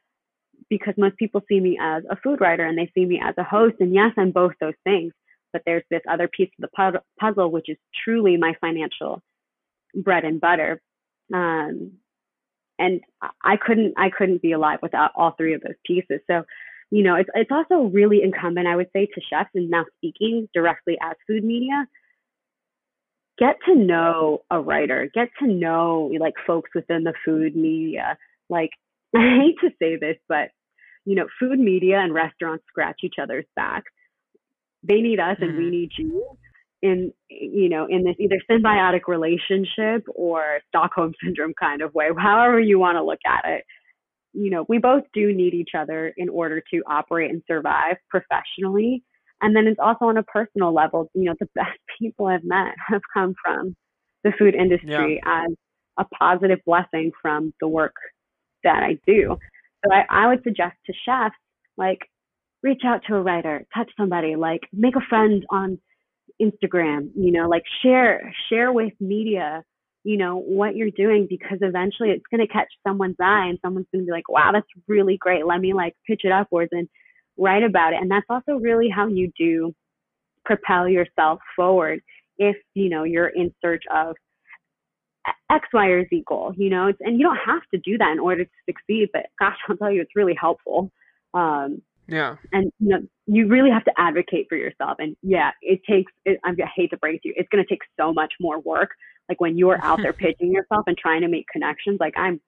[0.68, 3.44] because most people see me as a food writer and they see me as a
[3.44, 3.76] host.
[3.80, 5.12] And yes, I'm both those things,
[5.52, 9.22] but there's this other piece of the puzzle, which is truly my financial
[9.94, 10.80] bread and butter.
[11.32, 11.92] Um,
[12.78, 13.00] and
[13.42, 16.20] I couldn't I couldn't be alive without all three of those pieces.
[16.30, 16.44] So,
[16.90, 20.48] you know, it's it's also really incumbent, I would say, to chefs and now speaking
[20.54, 21.86] directly as food media.
[23.38, 28.16] Get to know a writer, get to know like folks within the food media.
[28.48, 28.70] Like
[29.16, 30.50] I hate to say this, but
[31.04, 33.84] you know, food media and restaurants scratch each other's back.
[34.82, 35.70] They need us and we mm-hmm.
[35.70, 36.38] need you
[36.82, 42.60] in you know in this either symbiotic relationship or stockholm syndrome kind of way however
[42.60, 43.64] you want to look at it
[44.32, 49.02] you know we both do need each other in order to operate and survive professionally
[49.40, 52.74] and then it's also on a personal level you know the best people i've met
[52.86, 53.74] have come from
[54.24, 55.44] the food industry yeah.
[55.44, 55.52] as
[55.98, 57.94] a positive blessing from the work
[58.64, 59.36] that i do
[59.84, 61.34] so I, I would suggest to chefs
[61.76, 62.00] like
[62.62, 65.78] reach out to a writer touch somebody like make a friend on
[66.40, 69.62] Instagram, you know, like share, share with media,
[70.04, 73.86] you know, what you're doing because eventually it's going to catch someone's eye and someone's
[73.92, 75.46] going to be like, wow, that's really great.
[75.46, 76.88] Let me like pitch it upwards and
[77.38, 78.00] write about it.
[78.00, 79.74] And that's also really how you do
[80.44, 82.00] propel yourself forward
[82.36, 84.16] if, you know, you're in search of
[85.50, 88.12] X, Y, or Z goal, you know, it's, and you don't have to do that
[88.12, 90.90] in order to succeed, but gosh, I'll tell you, it's really helpful.
[91.34, 92.36] Um, yeah.
[92.52, 94.96] And you know, you really have to advocate for yourself.
[94.98, 96.10] And yeah, it takes.
[96.24, 98.60] It, I hate to break it to you, it's going to take so much more
[98.60, 98.90] work.
[99.28, 101.98] Like when you're out there pitching yourself and trying to make connections.
[102.00, 102.40] Like I'm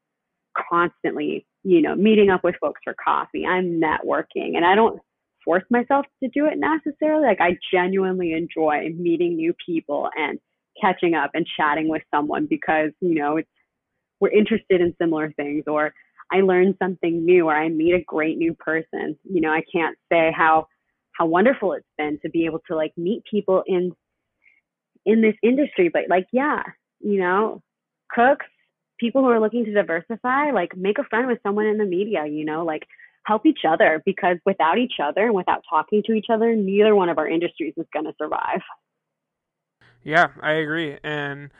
[0.70, 3.44] constantly, you know, meeting up with folks for coffee.
[3.46, 5.01] I'm networking, and I don't
[5.44, 7.27] force myself to do it necessarily.
[7.27, 10.38] Like I genuinely enjoy meeting new people and
[10.81, 13.49] catching up and chatting with someone because you know it's
[14.20, 15.92] we're interested in similar things or
[16.33, 19.18] I learn something new or I meet a great new person.
[19.25, 20.66] You know, I can't say how
[21.12, 23.92] how wonderful it's been to be able to like meet people in
[25.07, 26.62] in this industry, but like yeah,
[27.01, 27.62] you know,
[28.11, 28.46] cooks,
[29.01, 32.27] people who are looking to diversify, like make a friend with someone in the media,
[32.27, 32.87] you know, like
[33.25, 37.09] help each other because without each other and without talking to each other, neither one
[37.09, 38.61] of our industries is going to survive.
[40.03, 40.99] Yeah, I agree.
[41.03, 41.51] And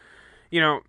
[0.50, 0.81] you know,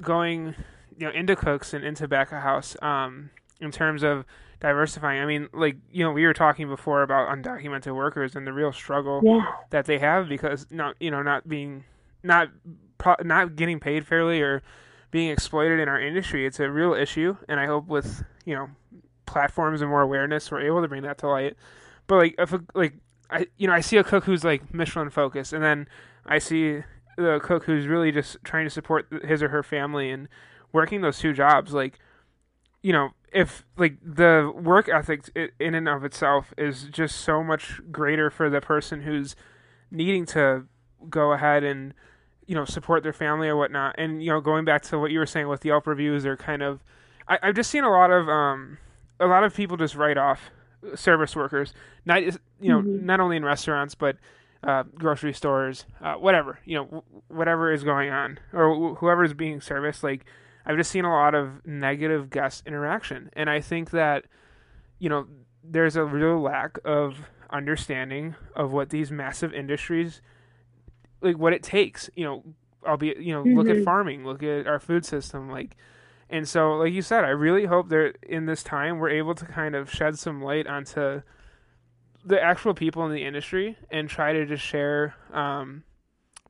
[0.00, 0.54] going
[0.98, 4.24] you know into cooks and into back of house um, in terms of
[4.60, 5.20] diversifying.
[5.20, 8.72] I mean, like you know, we were talking before about undocumented workers and the real
[8.72, 9.44] struggle yeah.
[9.70, 11.84] that they have because not you know not being
[12.22, 12.48] not
[13.24, 14.62] not getting paid fairly or
[15.10, 16.46] being exploited in our industry.
[16.46, 18.68] It's a real issue, and I hope with you know
[19.26, 21.56] platforms and more awareness, we're able to bring that to light.
[22.06, 22.94] But like if a, like
[23.30, 25.88] I you know I see a cook who's like Michelin focused, and then
[26.26, 26.82] I see
[27.16, 30.28] the cook who's really just trying to support his or her family and
[30.72, 31.98] working those two jobs, like,
[32.82, 37.80] you know, if like the work ethic in and of itself is just so much
[37.92, 39.36] greater for the person who's
[39.90, 40.66] needing to
[41.08, 41.94] go ahead and
[42.46, 45.18] you know support their family or whatnot and you know going back to what you
[45.18, 46.80] were saying with Yelp reviews are kind of
[47.28, 48.78] I, have just seen a lot of um
[49.18, 50.50] a lot of people just write off
[50.94, 51.74] service workers
[52.04, 53.04] not you know mm-hmm.
[53.04, 54.16] not only in restaurants but
[54.62, 59.58] uh, grocery stores uh, whatever you know whatever is going on or whoever is being
[59.58, 60.26] serviced like
[60.64, 63.30] I've just seen a lot of negative guest interaction.
[63.32, 64.24] And I think that,
[64.98, 65.26] you know,
[65.64, 67.16] there's a real lack of
[67.50, 70.20] understanding of what these massive industries,
[71.20, 72.44] like what it takes, you know,
[72.86, 73.58] I'll be you know, mm-hmm.
[73.58, 73.84] look at mm-hmm.
[73.84, 75.76] farming, look at our food system, like,
[76.28, 79.44] and so, like you said, I really hope that in this time we're able to
[79.44, 81.22] kind of shed some light onto
[82.24, 85.82] the actual people in the industry and try to just share um,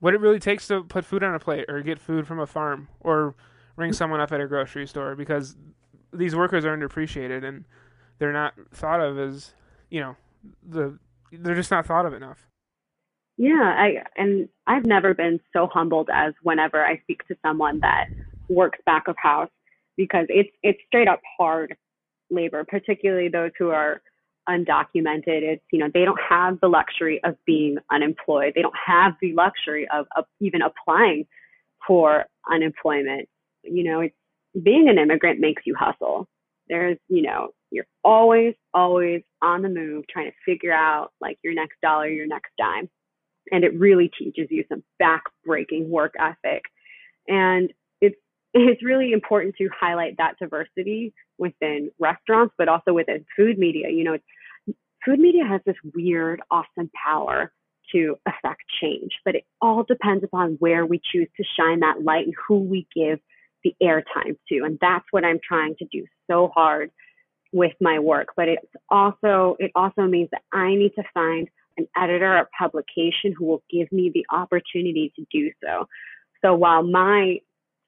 [0.00, 2.46] what it really takes to put food on a plate or get food from a
[2.46, 3.35] farm or
[3.76, 5.56] ring someone up at a grocery store because
[6.12, 7.64] these workers are underappreciated and
[8.18, 9.52] they're not thought of as
[9.90, 10.16] you know
[10.68, 10.98] the
[11.33, 12.49] they're just not thought of enough
[13.40, 18.07] yeah i and i've never been so humbled as whenever i speak to someone that
[18.48, 19.50] works back of house
[19.96, 21.76] because it's it's straight up hard
[22.31, 24.00] labor particularly those who are
[24.48, 29.12] undocumented it's you know they don't have the luxury of being unemployed they don't have
[29.20, 31.26] the luxury of, of even applying
[31.87, 33.29] for unemployment
[33.62, 34.14] you know, it's
[34.62, 36.29] being an immigrant makes you hustle.
[36.68, 41.55] There's, you know, you're always, always on the move trying to figure out like your
[41.55, 42.88] next dollar, your next dime.
[43.50, 46.62] And it really teaches you some back-breaking work ethic.
[47.28, 48.16] And it's
[48.54, 53.88] it's really important to highlight that diversity within restaurants, but also within food media.
[53.90, 54.18] You know,
[55.04, 57.52] food media has this weird, awesome power
[57.92, 62.26] to affect change, but it all depends upon where we choose to shine that light
[62.26, 63.18] and who we give
[63.64, 64.64] the airtime to.
[64.64, 66.90] And that's what I'm trying to do so hard
[67.52, 68.28] with my work.
[68.36, 71.48] But it's also, it also means that I need to find
[71.80, 75.86] an editor or publication who will give me the opportunity to do so.
[76.44, 77.38] So while my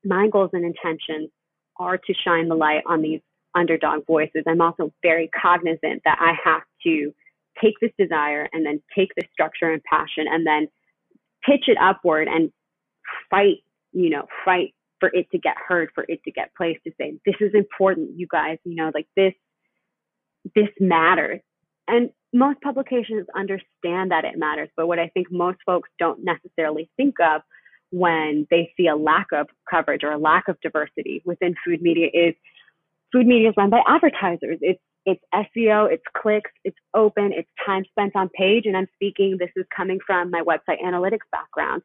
[0.04, 1.30] my goals and intentions
[1.76, 3.20] are to shine the light on these
[3.54, 4.44] underdog voices.
[4.46, 7.12] I'm also very cognizant that I have to
[7.60, 10.68] take this desire and then take this structure and passion and then
[11.44, 12.50] pitch it upward and
[13.30, 13.58] fight,
[13.92, 17.14] you know, fight for it to get heard, for it to get placed to say,
[17.26, 19.34] this is important, you guys, you know, like this,
[20.54, 21.40] this matters.
[21.92, 26.88] And most publications understand that it matters, but what I think most folks don't necessarily
[26.96, 27.42] think of
[27.90, 32.08] when they see a lack of coverage or a lack of diversity within food media
[32.14, 32.34] is
[33.12, 34.58] food media is run by advertisers.
[34.62, 38.64] It's it's SEO, it's clicks, it's open, it's time spent on page.
[38.64, 41.82] And I'm speaking, this is coming from my website analytics background.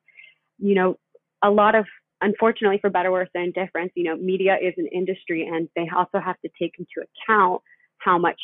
[0.58, 1.00] You know,
[1.44, 1.86] a lot of
[2.22, 5.90] unfortunately for better, or worse, and difference, you know, media is an industry and they
[5.94, 7.62] also have to take into account
[7.98, 8.40] how much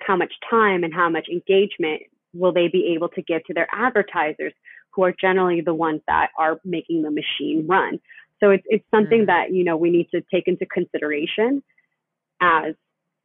[0.00, 2.02] how much time and how much engagement
[2.34, 4.52] will they be able to give to their advertisers
[4.94, 7.98] who are generally the ones that are making the machine run.
[8.40, 9.26] So it's it's something mm.
[9.26, 11.62] that, you know, we need to take into consideration
[12.40, 12.74] as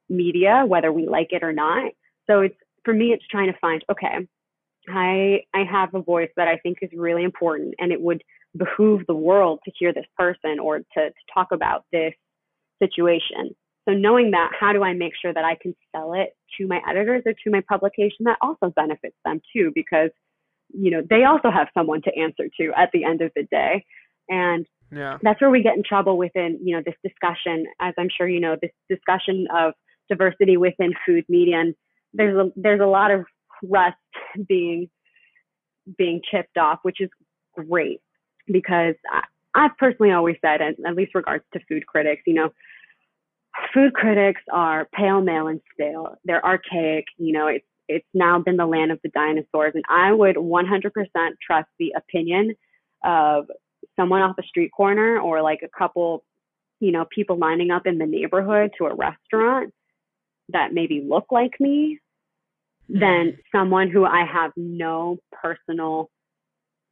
[0.09, 1.91] media, whether we like it or not.
[2.27, 4.27] So it's for me it's trying to find, okay,
[4.89, 8.23] I I have a voice that I think is really important and it would
[8.55, 12.13] behoove the world to hear this person or to, to talk about this
[12.81, 13.55] situation.
[13.87, 16.79] So knowing that, how do I make sure that I can sell it to my
[16.89, 19.71] editors or to my publication that also benefits them too?
[19.75, 20.09] Because,
[20.73, 23.85] you know, they also have someone to answer to at the end of the day.
[24.29, 25.17] And yeah.
[25.21, 28.39] that's where we get in trouble within, you know, this discussion, as I'm sure you
[28.39, 29.73] know, this discussion of
[30.09, 31.59] diversity within food media.
[31.59, 31.75] And
[32.13, 33.25] there's a there's a lot of
[33.63, 33.97] rust
[34.47, 34.89] being
[35.97, 37.09] being chipped off, which is
[37.55, 37.99] great
[38.47, 39.23] because I,
[39.55, 42.49] I've personally always said, and at least regards to food critics, you know,
[43.73, 46.15] food critics are pale, male, and stale.
[46.25, 47.05] They're archaic.
[47.17, 50.91] You know, it's it's now been the land of the dinosaurs, and I would 100%
[51.45, 52.55] trust the opinion
[53.03, 53.45] of
[53.97, 56.23] someone off a street corner or like a couple,
[56.79, 59.73] you know, people lining up in the neighborhood to a restaurant
[60.49, 61.99] that maybe look like me
[62.89, 63.57] than mm-hmm.
[63.57, 66.09] someone who I have no personal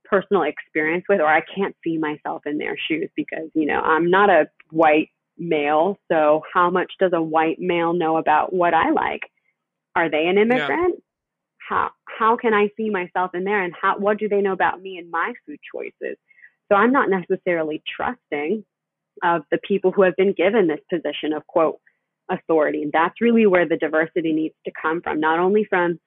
[0.06, 4.10] personal experience with or I can't see myself in their shoes because, you know, I'm
[4.10, 5.10] not a white
[5.42, 5.98] male.
[6.10, 9.22] So how much does a white male know about what I like?
[9.96, 10.96] Are they an immigrant?
[10.96, 11.02] Yeah.
[11.68, 14.82] How how can I see myself in there and how what do they know about
[14.82, 16.18] me and my food choices?
[16.70, 18.64] So I'm not necessarily trusting
[19.24, 21.80] of the people who have been given this position of quote
[22.30, 22.84] authority.
[22.84, 26.00] And that's really where the diversity needs to come from, not only from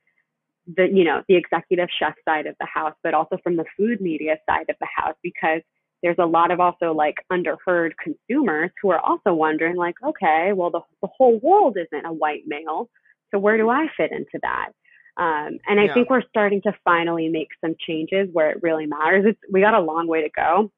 [0.66, 4.00] the you know the executive chef side of the house but also from the food
[4.00, 5.60] media side of the house because
[6.04, 10.70] there's a lot of also like underheard consumers who are also wondering like okay well
[10.70, 12.88] the, the whole world isn't a white male
[13.32, 14.68] so where do i fit into that
[15.16, 15.94] um, and i yeah.
[15.94, 19.74] think we're starting to finally make some changes where it really matters it's we got
[19.74, 20.70] a long way to go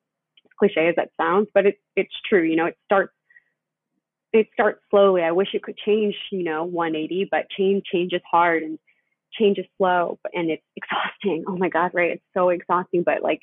[0.45, 3.13] as cliche as that sounds but it's it's true you know it starts
[4.33, 8.23] it starts slowly i wish it could change you know 180 but change change is
[8.31, 8.79] hard and
[9.39, 11.45] change is slow and it's exhausting.
[11.47, 12.13] Oh my God, right?
[12.13, 13.03] It's so exhausting.
[13.05, 13.41] But like,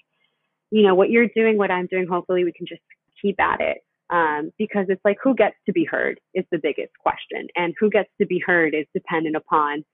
[0.73, 2.81] you know, what you're doing, what I'm doing, hopefully we can just
[3.21, 3.77] keep at it.
[4.09, 7.47] Um, because it's like who gets to be heard is the biggest question.
[7.55, 9.85] And who gets to be heard is dependent upon,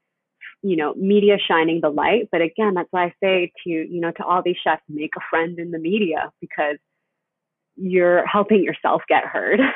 [0.61, 2.29] you know, media shining the light.
[2.31, 5.21] But again, that's why I say to, you know, to all these chefs, make a
[5.29, 6.77] friend in the media because
[7.75, 9.59] you're helping yourself get heard.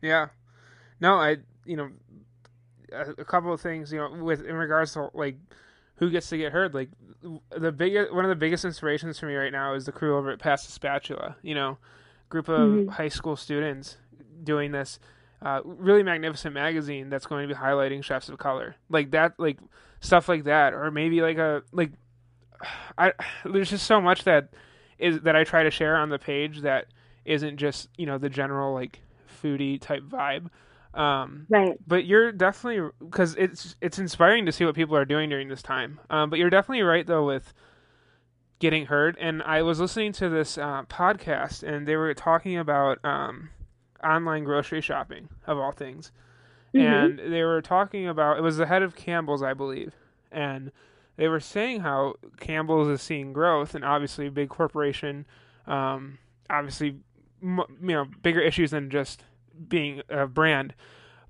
[0.00, 0.28] Yeah.
[1.00, 1.90] No, I, you know,
[2.92, 5.38] a, a couple of things, you know, with in regards to like
[5.98, 6.74] who gets to get heard.
[6.74, 6.88] Like
[7.56, 10.30] the biggest, one of the biggest inspirations for me right now is the crew over
[10.30, 11.36] at Pass the Spatula.
[11.42, 11.78] You know,
[12.28, 12.88] group of mm-hmm.
[12.88, 13.96] high school students
[14.42, 14.98] doing this
[15.42, 19.58] uh, really magnificent magazine that's going to be highlighting chefs of color, like that, like
[20.00, 21.92] stuff like that, or maybe like a like.
[22.98, 23.12] I
[23.44, 24.50] there's just so much that
[24.98, 26.86] is that I try to share on the page that
[27.24, 29.00] isn't just you know the general like
[29.42, 30.48] foodie type vibe
[30.98, 31.78] um, right.
[31.86, 35.62] But you're definitely because it's it's inspiring to see what people are doing during this
[35.62, 36.00] time.
[36.10, 37.54] Um, but you're definitely right though with
[38.58, 39.16] getting heard.
[39.20, 43.50] And I was listening to this uh, podcast, and they were talking about um,
[44.02, 46.10] online grocery shopping of all things.
[46.74, 47.22] Mm-hmm.
[47.22, 49.94] And they were talking about it was the head of Campbell's, I believe,
[50.32, 50.72] and
[51.16, 55.26] they were saying how Campbell's is seeing growth, and obviously a big corporation,
[55.68, 56.18] um,
[56.50, 56.96] obviously,
[57.40, 59.22] you know, bigger issues than just
[59.68, 60.74] being a brand.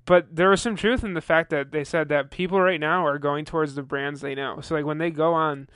[0.09, 3.05] But there was some truth in the fact that they said that people right now
[3.05, 4.59] are going towards the brands they know.
[4.59, 5.69] So like when they go on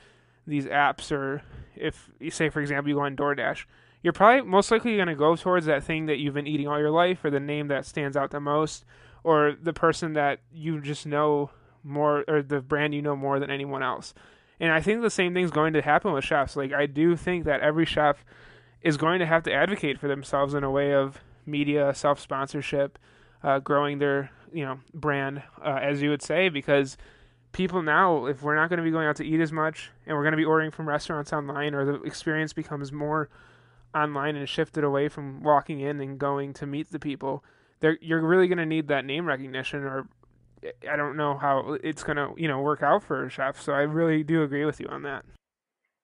[0.44, 1.42] these apps or
[1.76, 3.64] if you say for example you go on DoorDash,
[4.02, 6.80] you're probably most likely going to go towards that thing that you've been eating all
[6.80, 8.84] your life or the name that stands out the most
[9.22, 11.50] or the person that you just know
[11.84, 14.14] more or the brand you know more than anyone else.
[14.58, 16.56] And I think the same thing's going to happen with chefs.
[16.56, 18.24] Like I do think that every chef
[18.82, 22.98] is going to have to advocate for themselves in a way of media self sponsorship,
[23.44, 26.96] uh, growing their you know brand, uh, as you would say, because
[27.52, 30.16] people now, if we're not going to be going out to eat as much and
[30.16, 33.28] we're going to be ordering from restaurants online, or the experience becomes more
[33.94, 37.44] online and shifted away from walking in and going to meet the people,
[38.00, 40.08] you're really going to need that name recognition or
[40.90, 43.60] I don't know how it's going to, you know, work out for a chef.
[43.60, 45.24] So I really do agree with you on that.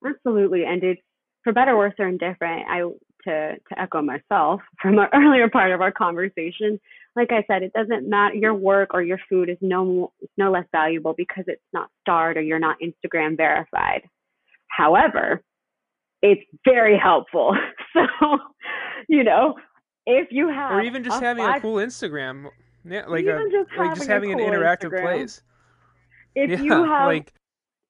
[0.04, 0.64] Absolutely.
[0.64, 1.00] And it's
[1.42, 2.66] for better, or worse, or indifferent.
[2.68, 2.82] I,
[3.24, 6.80] to, to echo myself from an earlier part of our conversation,
[7.16, 8.34] like I said, it doesn't matter.
[8.34, 12.40] Your work or your food is no, no less valuable because it's not starred or
[12.40, 14.02] you're not Instagram verified.
[14.68, 15.42] However,
[16.22, 17.56] it's very helpful.
[17.92, 18.38] So,
[19.08, 19.56] you know,
[20.06, 22.46] if you have or even just a having five, a cool Instagram,
[22.84, 25.02] yeah, like a, just like just having cool an interactive Instagram.
[25.02, 25.42] place.
[26.36, 27.32] If yeah, you have like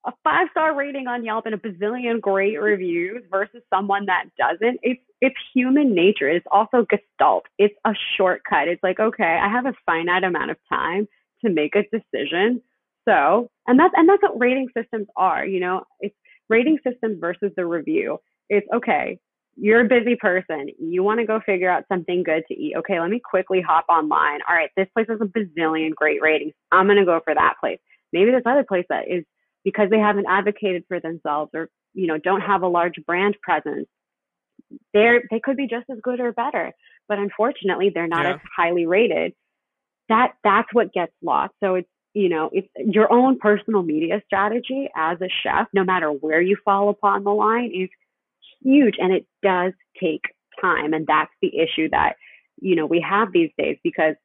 [0.07, 4.79] a five star rating on Yelp and a bazillion great reviews versus someone that doesn't,
[4.81, 6.29] it's it's human nature.
[6.29, 7.45] It's also gestalt.
[7.57, 8.67] It's a shortcut.
[8.67, 11.07] It's like, okay, I have a finite amount of time
[11.45, 12.61] to make a decision.
[13.07, 15.83] So, and that's and that's what rating systems are, you know.
[15.99, 16.15] It's
[16.49, 18.19] rating systems versus the review.
[18.49, 19.19] It's okay,
[19.55, 20.69] you're a busy person.
[20.79, 22.75] You want to go figure out something good to eat.
[22.77, 24.39] Okay, let me quickly hop online.
[24.47, 26.53] All right, this place has a bazillion great ratings.
[26.71, 27.79] I'm going to go for that place.
[28.13, 29.23] Maybe this other place that is
[29.63, 33.87] because they haven't advocated for themselves or, you know, don't have a large brand presence.
[34.93, 36.71] They're, they could be just as good or better,
[37.07, 38.33] but unfortunately they're not yeah.
[38.35, 39.33] as highly rated.
[40.09, 41.53] That, that's what gets lost.
[41.61, 46.09] So it's, you know, it's your own personal media strategy as a chef, no matter
[46.09, 47.89] where you fall upon the line is
[48.61, 50.21] huge and it does take
[50.59, 50.93] time.
[50.93, 52.13] And that's the issue that,
[52.59, 54.15] you know, we have these days because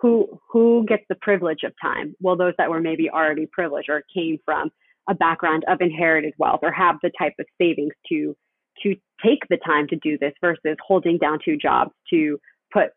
[0.00, 2.14] who who gets the privilege of time?
[2.20, 4.70] Well, those that were maybe already privileged or came from
[5.08, 8.36] a background of inherited wealth or have the type of savings to
[8.82, 8.94] to
[9.24, 12.38] take the time to do this versus holding down two jobs to
[12.72, 12.90] put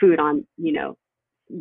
[0.00, 0.96] food on, you know,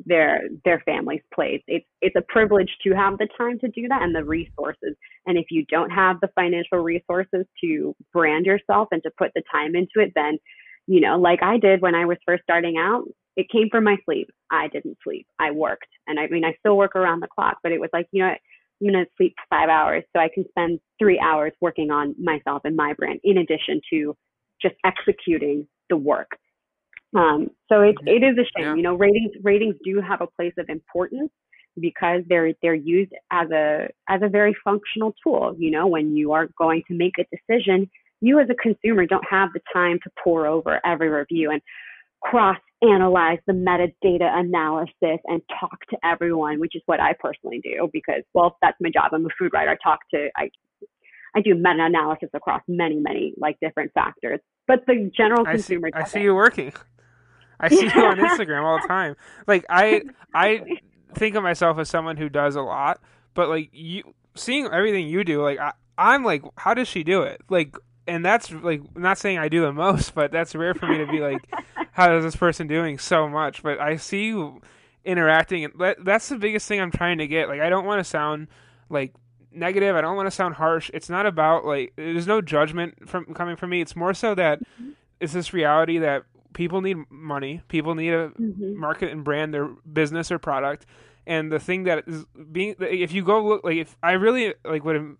[0.05, 1.63] their their family's plate.
[1.67, 4.95] It's it's a privilege to have the time to do that and the resources.
[5.25, 9.43] And if you don't have the financial resources to brand yourself and to put the
[9.51, 10.37] time into it, then
[10.87, 13.03] you know, like I did when I was first starting out,
[13.35, 14.29] it came from my sleep.
[14.51, 15.27] I didn't sleep.
[15.39, 15.87] I worked.
[16.07, 18.33] And I mean I still work around the clock, but it was like, you know,
[18.81, 22.75] I'm gonna sleep five hours so I can spend three hours working on myself and
[22.75, 24.15] my brand in addition to
[24.61, 26.29] just executing the work.
[27.15, 28.69] Um, so it, it is a shame.
[28.69, 28.75] Yeah.
[28.75, 31.31] You know, ratings ratings do have a place of importance
[31.79, 35.55] because they're they're used as a as a very functional tool.
[35.57, 37.89] You know, when you are going to make a decision,
[38.21, 41.61] you as a consumer don't have the time to pore over every review and
[42.21, 47.89] cross analyze the metadata analysis and talk to everyone, which is what I personally do
[47.91, 49.11] because well, that's my job.
[49.13, 49.71] I'm a food writer.
[49.71, 50.49] I talk to I
[51.35, 54.39] I do meta analysis across many, many like different factors.
[54.67, 56.73] But the general consumer I see, I see you working.
[57.59, 59.15] I see you on Instagram all the time.
[59.47, 60.03] Like I
[60.33, 60.61] I
[61.15, 63.01] think of myself as someone who does a lot,
[63.33, 64.03] but like you
[64.35, 67.41] seeing everything you do, like I, I'm like, how does she do it?
[67.49, 67.75] Like
[68.07, 71.07] and that's like not saying I do the most, but that's rare for me to
[71.07, 71.41] be like,
[71.91, 73.63] how is this person doing so much?
[73.63, 74.61] But I see you
[75.03, 77.47] interacting, and that, that's the biggest thing I'm trying to get.
[77.49, 78.47] Like, I don't want to sound
[78.89, 79.13] like
[79.51, 79.95] negative.
[79.95, 80.89] I don't want to sound harsh.
[80.93, 83.81] It's not about like there's no judgment from coming from me.
[83.81, 84.91] It's more so that mm-hmm.
[85.19, 87.61] it's this reality that people need money.
[87.67, 88.79] People need to mm-hmm.
[88.79, 90.85] market and brand their business or product.
[91.25, 94.85] And the thing that is being, if you go look, like if I really like
[94.85, 95.17] would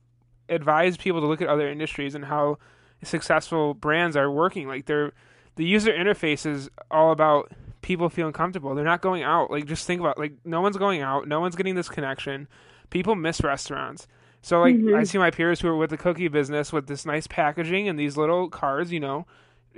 [0.48, 2.60] advise people to look at other industries and how
[3.04, 4.68] successful brands are working.
[4.68, 5.14] Like they're
[5.56, 8.76] the user interface is all about people feeling comfortable.
[8.76, 9.52] They're not going out.
[9.52, 11.28] Like just think about like no one's going out.
[11.28, 12.48] No one's getting this connection.
[12.90, 14.08] People miss restaurants.
[14.42, 14.96] So like mm-hmm.
[14.96, 18.00] I see my peers who are with the cookie business with this nice packaging and
[18.00, 19.26] these little cards, you know,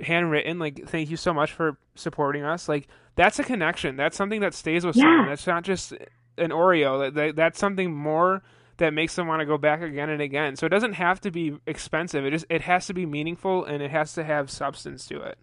[0.02, 4.40] handwritten like thank you so much for supporting us like that's a connection that's something
[4.40, 5.02] that stays with yeah.
[5.02, 5.92] someone that's not just
[6.38, 8.42] an oreo that, that, that's something more
[8.80, 11.30] that makes them want to go back again and again so it doesn't have to
[11.30, 15.06] be expensive it just it has to be meaningful and it has to have substance
[15.06, 15.38] to it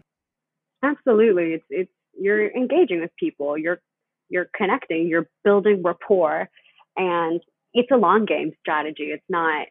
[0.83, 3.79] absolutely it's it's you're engaging with people you're
[4.29, 6.49] you're connecting you're building rapport
[6.97, 7.41] and
[7.73, 9.67] it's a long game strategy it's not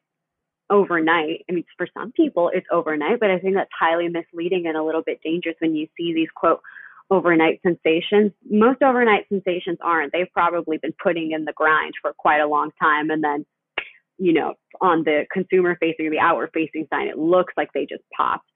[0.70, 1.44] overnight.
[1.48, 4.82] I mean, for some people, it's overnight, but I think that's highly misleading and a
[4.82, 6.60] little bit dangerous when you see these quote
[7.10, 8.32] overnight sensations.
[8.48, 10.12] Most overnight sensations aren't.
[10.12, 13.10] They've probably been putting in the grind for quite a long time.
[13.10, 13.46] And then,
[14.18, 17.86] you know, on the consumer facing or the outward facing side, it looks like they
[17.86, 18.48] just popped.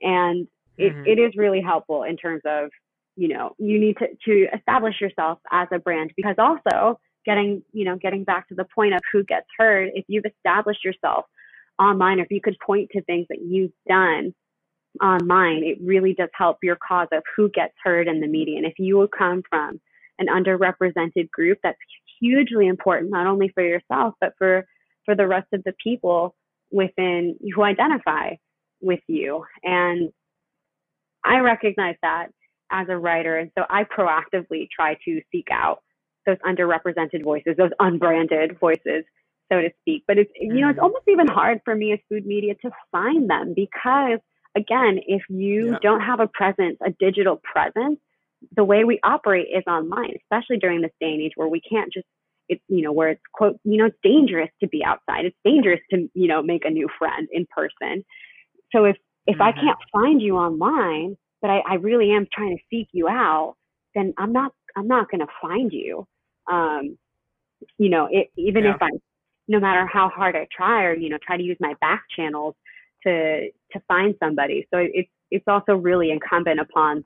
[0.00, 0.46] And
[0.78, 1.06] it, mm-hmm.
[1.06, 2.70] it is really helpful in terms of,
[3.16, 7.84] you know, you need to, to establish yourself as a brand because also getting, you
[7.84, 11.26] know, getting back to the point of who gets heard, if you've established yourself
[11.78, 14.34] online, or if you could point to things that you've done
[15.02, 18.56] online, it really does help your cause of who gets heard in the media.
[18.56, 19.80] And if you come from
[20.18, 21.78] an underrepresented group, that's
[22.20, 24.66] hugely important, not only for yourself, but for,
[25.10, 26.36] for the rest of the people
[26.70, 28.30] within who identify
[28.80, 29.44] with you.
[29.64, 30.12] And
[31.24, 32.28] I recognize that
[32.70, 33.36] as a writer.
[33.36, 35.82] And so I proactively try to seek out
[36.26, 39.02] those underrepresented voices, those unbranded voices,
[39.50, 40.04] so to speak.
[40.06, 40.84] But it's, you know, it's mm-hmm.
[40.84, 44.20] almost even hard for me as food media to find them because
[44.56, 45.78] again, if you yeah.
[45.82, 47.98] don't have a presence, a digital presence,
[48.54, 51.92] the way we operate is online, especially during this day and age where we can't
[51.92, 52.06] just
[52.50, 55.80] it's you know where it's quote you know it's dangerous to be outside it's dangerous
[55.90, 58.04] to you know make a new friend in person
[58.72, 58.96] so if
[59.26, 59.42] if mm-hmm.
[59.42, 63.56] i can't find you online but I, I really am trying to seek you out
[63.94, 66.06] then i'm not i'm not going to find you
[66.50, 66.98] um
[67.78, 68.74] you know it, even yeah.
[68.74, 68.88] if i
[69.48, 72.54] no matter how hard i try or you know try to use my back channels
[73.04, 74.66] to to find somebody.
[74.72, 77.04] So it's it's also really incumbent upon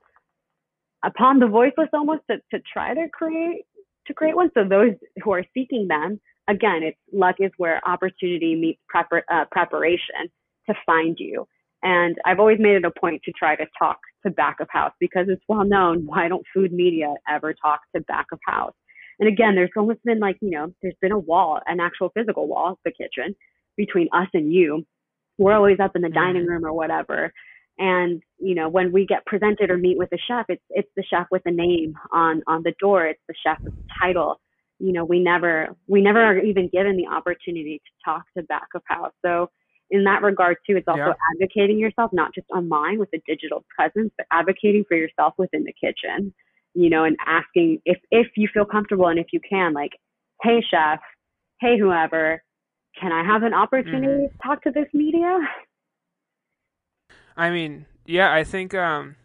[1.03, 3.65] upon the voiceless almost to, to try to create
[4.07, 4.49] to create one.
[4.53, 4.93] So those
[5.23, 10.29] who are seeking them, again, it's luck is where opportunity meets prepar- uh, preparation
[10.67, 11.47] to find you.
[11.83, 14.93] And I've always made it a point to try to talk to back of house
[14.99, 16.05] because it's well known.
[16.05, 18.73] Why don't food media ever talk to back of house?
[19.19, 22.47] And again, there's almost been like, you know, there's been a wall, an actual physical
[22.47, 23.35] wall, the kitchen
[23.77, 24.85] between us and you
[25.37, 26.51] we're always up in the dining mm-hmm.
[26.51, 27.33] room or whatever.
[27.77, 31.03] And, you know, when we get presented or meet with a chef, it's, it's the
[31.03, 33.05] chef with a name on, on the door.
[33.05, 34.39] It's the chef with the title.
[34.79, 38.67] You know, we never, we never are even given the opportunity to talk to back
[38.75, 39.13] of house.
[39.25, 39.49] So
[39.89, 41.13] in that regard too, it's also yeah.
[41.33, 45.73] advocating yourself, not just online with a digital presence, but advocating for yourself within the
[45.73, 46.33] kitchen,
[46.73, 49.91] you know, and asking if, if you feel comfortable and if you can, like,
[50.41, 50.99] Hey chef,
[51.61, 52.43] Hey, whoever,
[52.99, 54.37] can I have an opportunity mm-hmm.
[54.37, 55.39] to talk to this media?
[57.37, 59.15] I mean, yeah, I think um,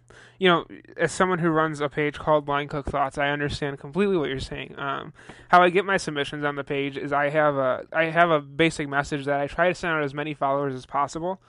[0.41, 0.65] you know,
[0.97, 4.41] as someone who runs a page called Line Cook Thoughts, I understand completely what you're
[4.41, 4.75] saying.
[4.79, 5.13] Um,
[5.49, 8.41] how I get my submissions on the page is I have a I have a
[8.41, 11.43] basic message that I try to send out as many followers as possible.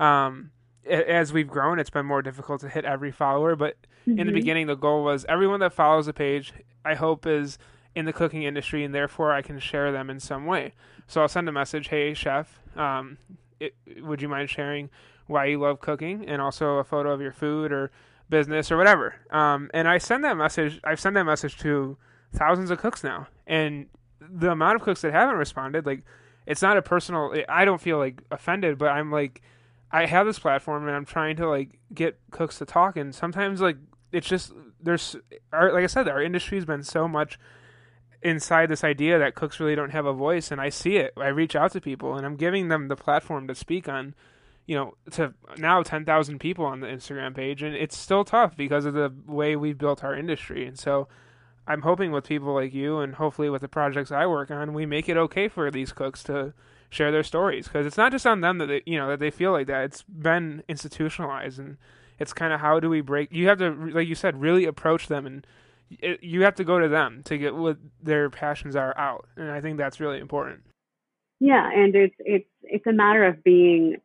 [0.00, 0.50] Um,
[0.84, 4.10] as we've grown, it's been more difficult to hit every follower, but mm-hmm.
[4.10, 4.34] in the mm-hmm.
[4.34, 6.52] beginning, the goal was everyone that follows the page,
[6.84, 7.58] I hope is
[7.94, 10.72] in the cooking industry, and therefore I can share them in some way.
[11.06, 13.18] So I'll send a message, hey chef, um,
[13.60, 14.90] it, would you mind sharing
[15.32, 17.90] why you love cooking and also a photo of your food or
[18.28, 19.14] business or whatever.
[19.30, 20.80] Um, and I send that message.
[20.84, 21.96] I've sent that message to
[22.32, 23.86] thousands of cooks now, and
[24.20, 26.02] the amount of cooks that haven't responded, like,
[26.46, 27.34] it's not a personal.
[27.48, 29.42] I don't feel like offended, but I'm like,
[29.90, 33.60] I have this platform and I'm trying to like get cooks to talk, and sometimes
[33.60, 33.76] like
[34.12, 35.16] it's just there's,
[35.52, 37.38] our, like I said, our industry's been so much
[38.22, 41.12] inside this idea that cooks really don't have a voice and I see it.
[41.16, 44.14] I reach out to people and I'm giving them the platform to speak on,
[44.66, 48.84] you know, to now 10,000 people on the Instagram page and it's still tough because
[48.84, 50.66] of the way we've built our industry.
[50.66, 51.08] And so
[51.66, 54.86] I'm hoping with people like you and hopefully with the projects I work on, we
[54.86, 56.54] make it okay for these cooks to
[56.90, 59.30] share their stories because it's not just on them that they, you know, that they
[59.30, 59.84] feel like that.
[59.84, 61.76] It's been institutionalized and
[62.18, 65.08] it's kind of how do we break you have to like you said really approach
[65.08, 65.44] them and
[66.00, 69.50] it, you have to go to them to get what their passions are out, and
[69.50, 70.62] I think that's really important.
[71.40, 73.96] Yeah, and it's it's it's a matter of being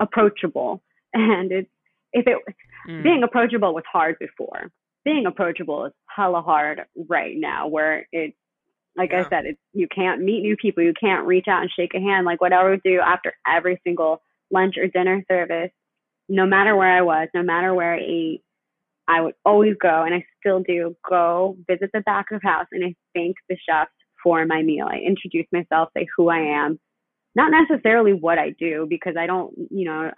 [0.00, 0.82] approachable,
[1.14, 1.70] and it's
[2.12, 2.38] if it
[2.88, 3.02] mm.
[3.02, 4.70] being approachable was hard before.
[5.04, 8.36] Being approachable is hella hard right now, where it's
[8.96, 9.24] like yeah.
[9.24, 12.00] I said, it's you can't meet new people, you can't reach out and shake a
[12.00, 12.26] hand.
[12.26, 14.20] Like what I would do after every single
[14.50, 15.70] lunch or dinner service,
[16.28, 18.42] no matter where I was, no matter where I ate,
[19.08, 22.84] I would always go, and I still do, go visit the back of house and
[22.84, 23.90] I thank the chefs
[24.22, 24.86] for my meal.
[24.88, 26.78] I introduce myself, say who I am,
[27.34, 30.10] not necessarily what I do, because I don't, you know,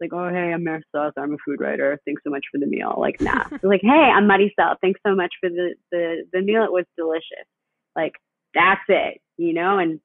[0.00, 1.98] like, oh, hey, I'm Marisol, I'm a food writer.
[2.06, 2.94] Thanks so much for the meal.
[2.96, 3.44] Like, nah.
[3.62, 4.76] like, hey, I'm Marisol.
[4.80, 6.64] Thanks so much for the, the, the meal.
[6.64, 7.46] It was delicious.
[7.94, 8.12] Like,
[8.54, 9.78] that's it, you know?
[9.78, 10.00] And,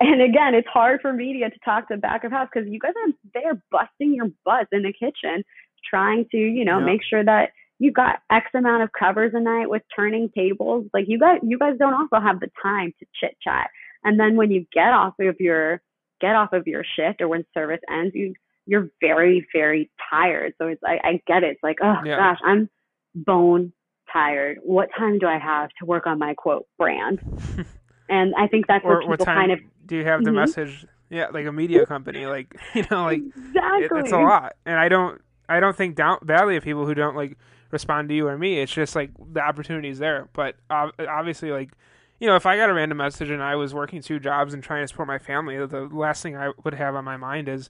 [0.00, 2.78] and again, it's hard for media to talk to the back of house because you
[2.78, 5.42] guys are there busting your butts in the kitchen
[5.88, 6.84] trying to, you know, yeah.
[6.84, 10.86] make sure that you got X amount of covers a night with turning tables.
[10.92, 13.70] Like you guys, you guys don't also have the time to chit chat.
[14.04, 15.80] And then when you get off of your
[16.20, 18.34] get off of your shift or when service ends, you
[18.66, 20.54] you're very very tired.
[20.58, 21.52] So it's I, I get it.
[21.52, 22.16] It's like oh yeah.
[22.16, 22.68] gosh, I'm
[23.14, 23.72] bone
[24.12, 24.58] tired.
[24.62, 27.20] What time do I have to work on my quote brand?
[28.08, 30.40] and I think that's or, what people kind of do you have the mm-hmm.
[30.40, 30.86] message?
[31.10, 33.98] Yeah, like a media company, like you know, like exactly.
[33.98, 36.94] it, it's a lot, and I don't I don't think down badly of people who
[36.94, 37.36] don't like
[37.70, 38.60] respond to you or me.
[38.60, 40.28] It's just like the opportunity is there.
[40.32, 41.72] But uh, obviously, like
[42.20, 44.62] you know, if I got a random message and I was working two jobs and
[44.62, 47.68] trying to support my family, the last thing I would have on my mind is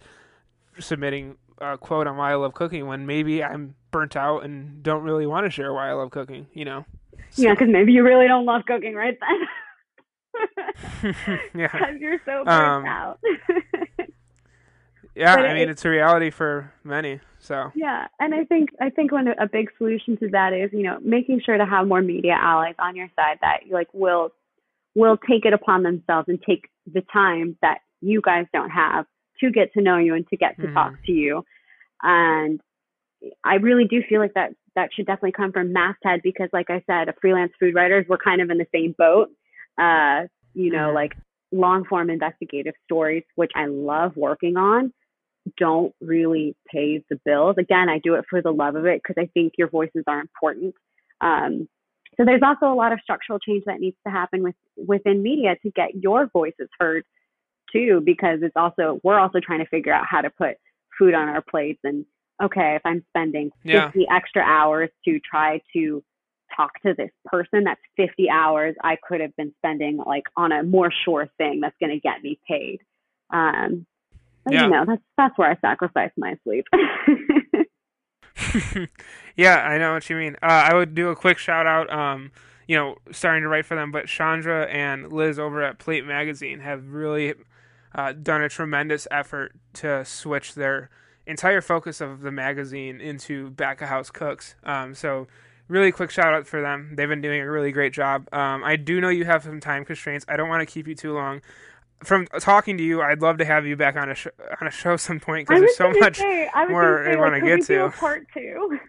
[0.79, 5.03] submitting a quote on why I love cooking when maybe I'm burnt out and don't
[5.03, 6.85] really want to share why I love cooking, you know?
[7.31, 7.43] So.
[7.43, 11.15] Yeah, because maybe you really don't love cooking right then.
[11.55, 11.69] yeah.
[11.73, 13.21] Because you're so burnt um, out.
[15.15, 17.21] yeah, but I mean, it's a reality for many.
[17.39, 20.83] So yeah, and I think I think one a big solution to that is you
[20.83, 24.31] know making sure to have more media allies on your side that like will
[24.95, 29.07] will take it upon themselves and take the time that you guys don't have
[29.41, 30.75] to get to know you and to get to mm-hmm.
[30.75, 31.45] talk to you.
[32.03, 32.61] And
[33.43, 36.83] I really do feel like that that should definitely come from Masthead because, like I
[36.87, 39.31] said, freelance food writers we're kind of in the same boat.
[39.79, 40.95] Uh, you know, mm-hmm.
[40.95, 41.17] like
[41.53, 44.93] long form investigative stories, which I love working on,
[45.59, 47.57] don't really pay the bills.
[47.59, 50.21] Again, I do it for the love of it because I think your voices are
[50.21, 50.75] important.
[51.21, 51.69] Um,
[52.17, 55.57] so there's also a lot of structural change that needs to happen with within media
[55.63, 57.05] to get your voices heard
[57.73, 60.57] too, because it's also we're also trying to figure out how to put
[60.99, 62.07] food on our plates and
[62.43, 63.91] okay, if I'm spending 50 yeah.
[64.11, 66.03] extra hours to try to
[66.57, 70.63] talk to this person, that's 50 hours I could have been spending like on a
[70.63, 72.81] more sure thing that's going to get me paid.
[73.33, 73.87] Um,
[74.51, 74.65] yeah.
[74.65, 76.67] you know, that's that's where I sacrifice my sleep.
[79.37, 80.37] yeah, I know what you mean.
[80.43, 81.93] Uh, I would do a quick shout out.
[81.93, 82.33] Um,
[82.67, 86.61] you know, starting to write for them, but Chandra and Liz over at Plate Magazine
[86.61, 87.35] have really
[87.95, 90.91] uh, done a tremendous effort to switch their
[91.27, 94.57] entire focus of the magazine into back of house cooks.
[94.65, 95.27] Um, so
[95.69, 96.95] really quick shout out for them.
[96.97, 98.29] They've been doing a really great job.
[98.33, 100.25] Um, I do know you have some time constraints.
[100.29, 101.41] I don't want to keep you too long
[102.03, 104.27] from talking to you, I'd love to have you back on a sh-
[104.61, 107.67] on a show some point because there's so much say, more I want to get
[107.67, 107.91] to.
[107.91, 108.79] part two.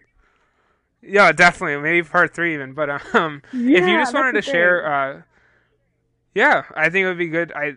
[1.08, 2.72] Yeah, definitely, maybe part three even.
[2.72, 5.22] But um, yeah, if you just wanted to share, uh,
[6.34, 7.52] yeah, I think it would be good.
[7.52, 7.74] I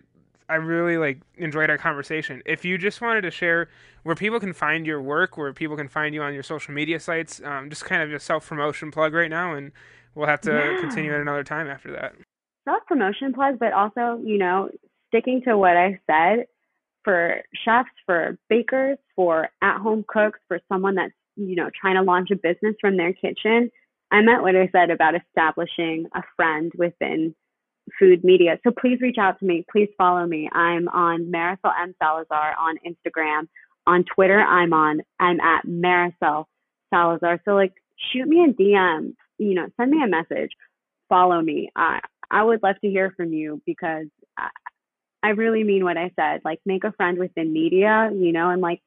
[0.49, 2.41] I really like enjoyed our conversation.
[2.45, 3.69] If you just wanted to share
[4.01, 6.99] where people can find your work, where people can find you on your social media
[6.99, 9.73] sites, um, just kind of a self promotion plug right now, and
[10.15, 10.79] we'll have to yeah.
[10.79, 12.13] continue at another time after that.
[12.65, 14.69] Self promotion plug, but also you know
[15.09, 16.45] sticking to what I said
[17.03, 22.01] for chefs, for bakers, for at home cooks, for someone that's, you know, trying to
[22.01, 23.69] launch a business from their kitchen,
[24.11, 27.35] I meant what I said about establishing a friend within
[27.97, 28.59] food media.
[28.63, 29.65] So please reach out to me.
[29.71, 30.49] Please follow me.
[30.51, 31.95] I'm on Marisol M.
[32.01, 33.47] Salazar on Instagram.
[33.87, 36.45] On Twitter, I'm on, I'm at Marisol
[36.93, 37.39] Salazar.
[37.45, 37.73] So like
[38.11, 40.51] shoot me a DM, you know, send me a message,
[41.07, 41.71] follow me.
[41.75, 41.99] I,
[42.29, 44.05] I would love to hear from you because
[45.21, 46.41] I really mean what I said.
[46.45, 48.81] Like make a friend within media, you know, and like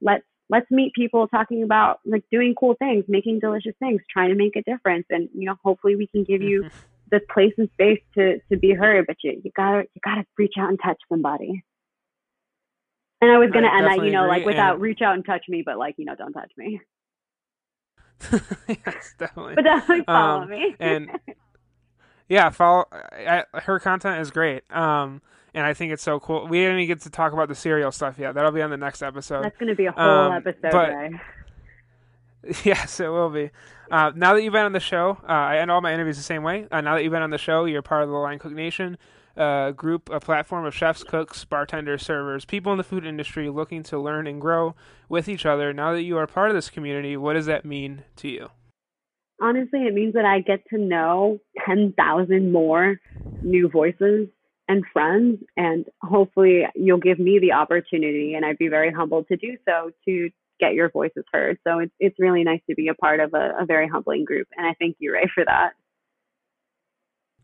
[0.00, 4.34] let's let's meet people talking about like doing cool things, making delicious things, trying to
[4.34, 6.68] make a difference, and you know, hopefully we can give you
[7.10, 9.06] the place and space to to be heard.
[9.06, 11.64] But you you gotta you gotta reach out and touch somebody.
[13.22, 14.82] And I was gonna I end that, you know, like without and...
[14.82, 16.80] reach out and touch me, but like you know, don't touch me.
[18.68, 19.54] yes, definitely.
[19.54, 20.76] But definitely follow um, me.
[20.78, 21.10] and
[22.30, 22.86] yeah, follow.
[22.92, 24.62] I, her content is great.
[24.72, 25.20] Um,
[25.52, 26.46] and I think it's so cool.
[26.46, 28.34] We didn't even get to talk about the cereal stuff yet.
[28.34, 29.42] That'll be on the next episode.
[29.42, 30.70] That's going to be a whole um, episode.
[30.70, 33.50] But, yes, it will be.
[33.90, 36.22] Uh, now that you've been on the show, uh, I end all my interviews the
[36.22, 36.68] same way.
[36.70, 38.96] Uh, now that you've been on the show, you're part of the Line Cook Nation
[39.36, 43.82] uh, group, a platform of chefs, cooks, bartenders, servers, people in the food industry looking
[43.82, 44.76] to learn and grow
[45.08, 45.72] with each other.
[45.72, 48.50] Now that you are part of this community, what does that mean to you?
[49.40, 53.00] Honestly, it means that I get to know 10,000 more
[53.42, 54.28] new voices
[54.68, 55.42] and friends.
[55.56, 59.90] And hopefully you'll give me the opportunity, and I'd be very humbled to do so,
[60.06, 60.30] to
[60.60, 61.58] get your voices heard.
[61.66, 64.46] So it's, it's really nice to be a part of a, a very humbling group.
[64.56, 65.70] And I thank you, Ray, for that.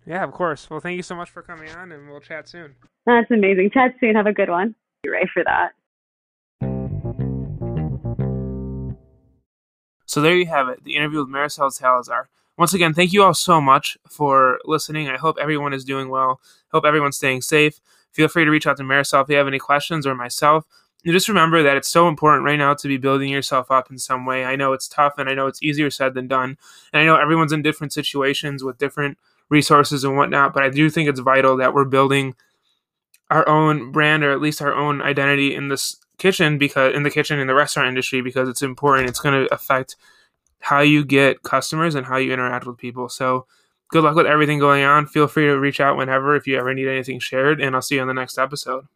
[0.07, 0.71] Yeah, of course.
[0.71, 2.77] Well, thank you so much for coming on, and we'll chat soon.
[3.07, 3.71] That's amazing.
[3.73, 4.15] Chat soon.
[4.15, 4.75] Have a good one.
[4.75, 5.73] Thank you, Ray, for that.
[10.07, 12.29] So there you have it, the interview with Marisol Salazar.
[12.57, 15.09] Once again, thank you all so much for listening.
[15.09, 16.41] I hope everyone is doing well.
[16.73, 17.81] Hope everyone's staying safe.
[18.13, 20.65] Feel free to reach out to Marisol if you have any questions or myself.
[21.05, 23.99] And just remember that it's so important right now to be building yourself up in
[23.99, 24.45] some way.
[24.45, 26.57] I know it's tough and I know it's easier said than done.
[26.93, 30.89] And I know everyone's in different situations with different resources and whatnot, but I do
[30.89, 32.35] think it's vital that we're building
[33.31, 37.11] our own brand or at least our own identity in this kitchen because in the
[37.11, 39.09] kitchen in the restaurant industry because it's important.
[39.09, 39.97] It's going to affect
[40.61, 43.09] how you get customers and how you interact with people.
[43.09, 43.47] So,
[43.91, 45.07] good luck with everything going on.
[45.07, 47.97] Feel free to reach out whenever if you ever need anything shared, and I'll see
[47.97, 48.87] you on the next episode.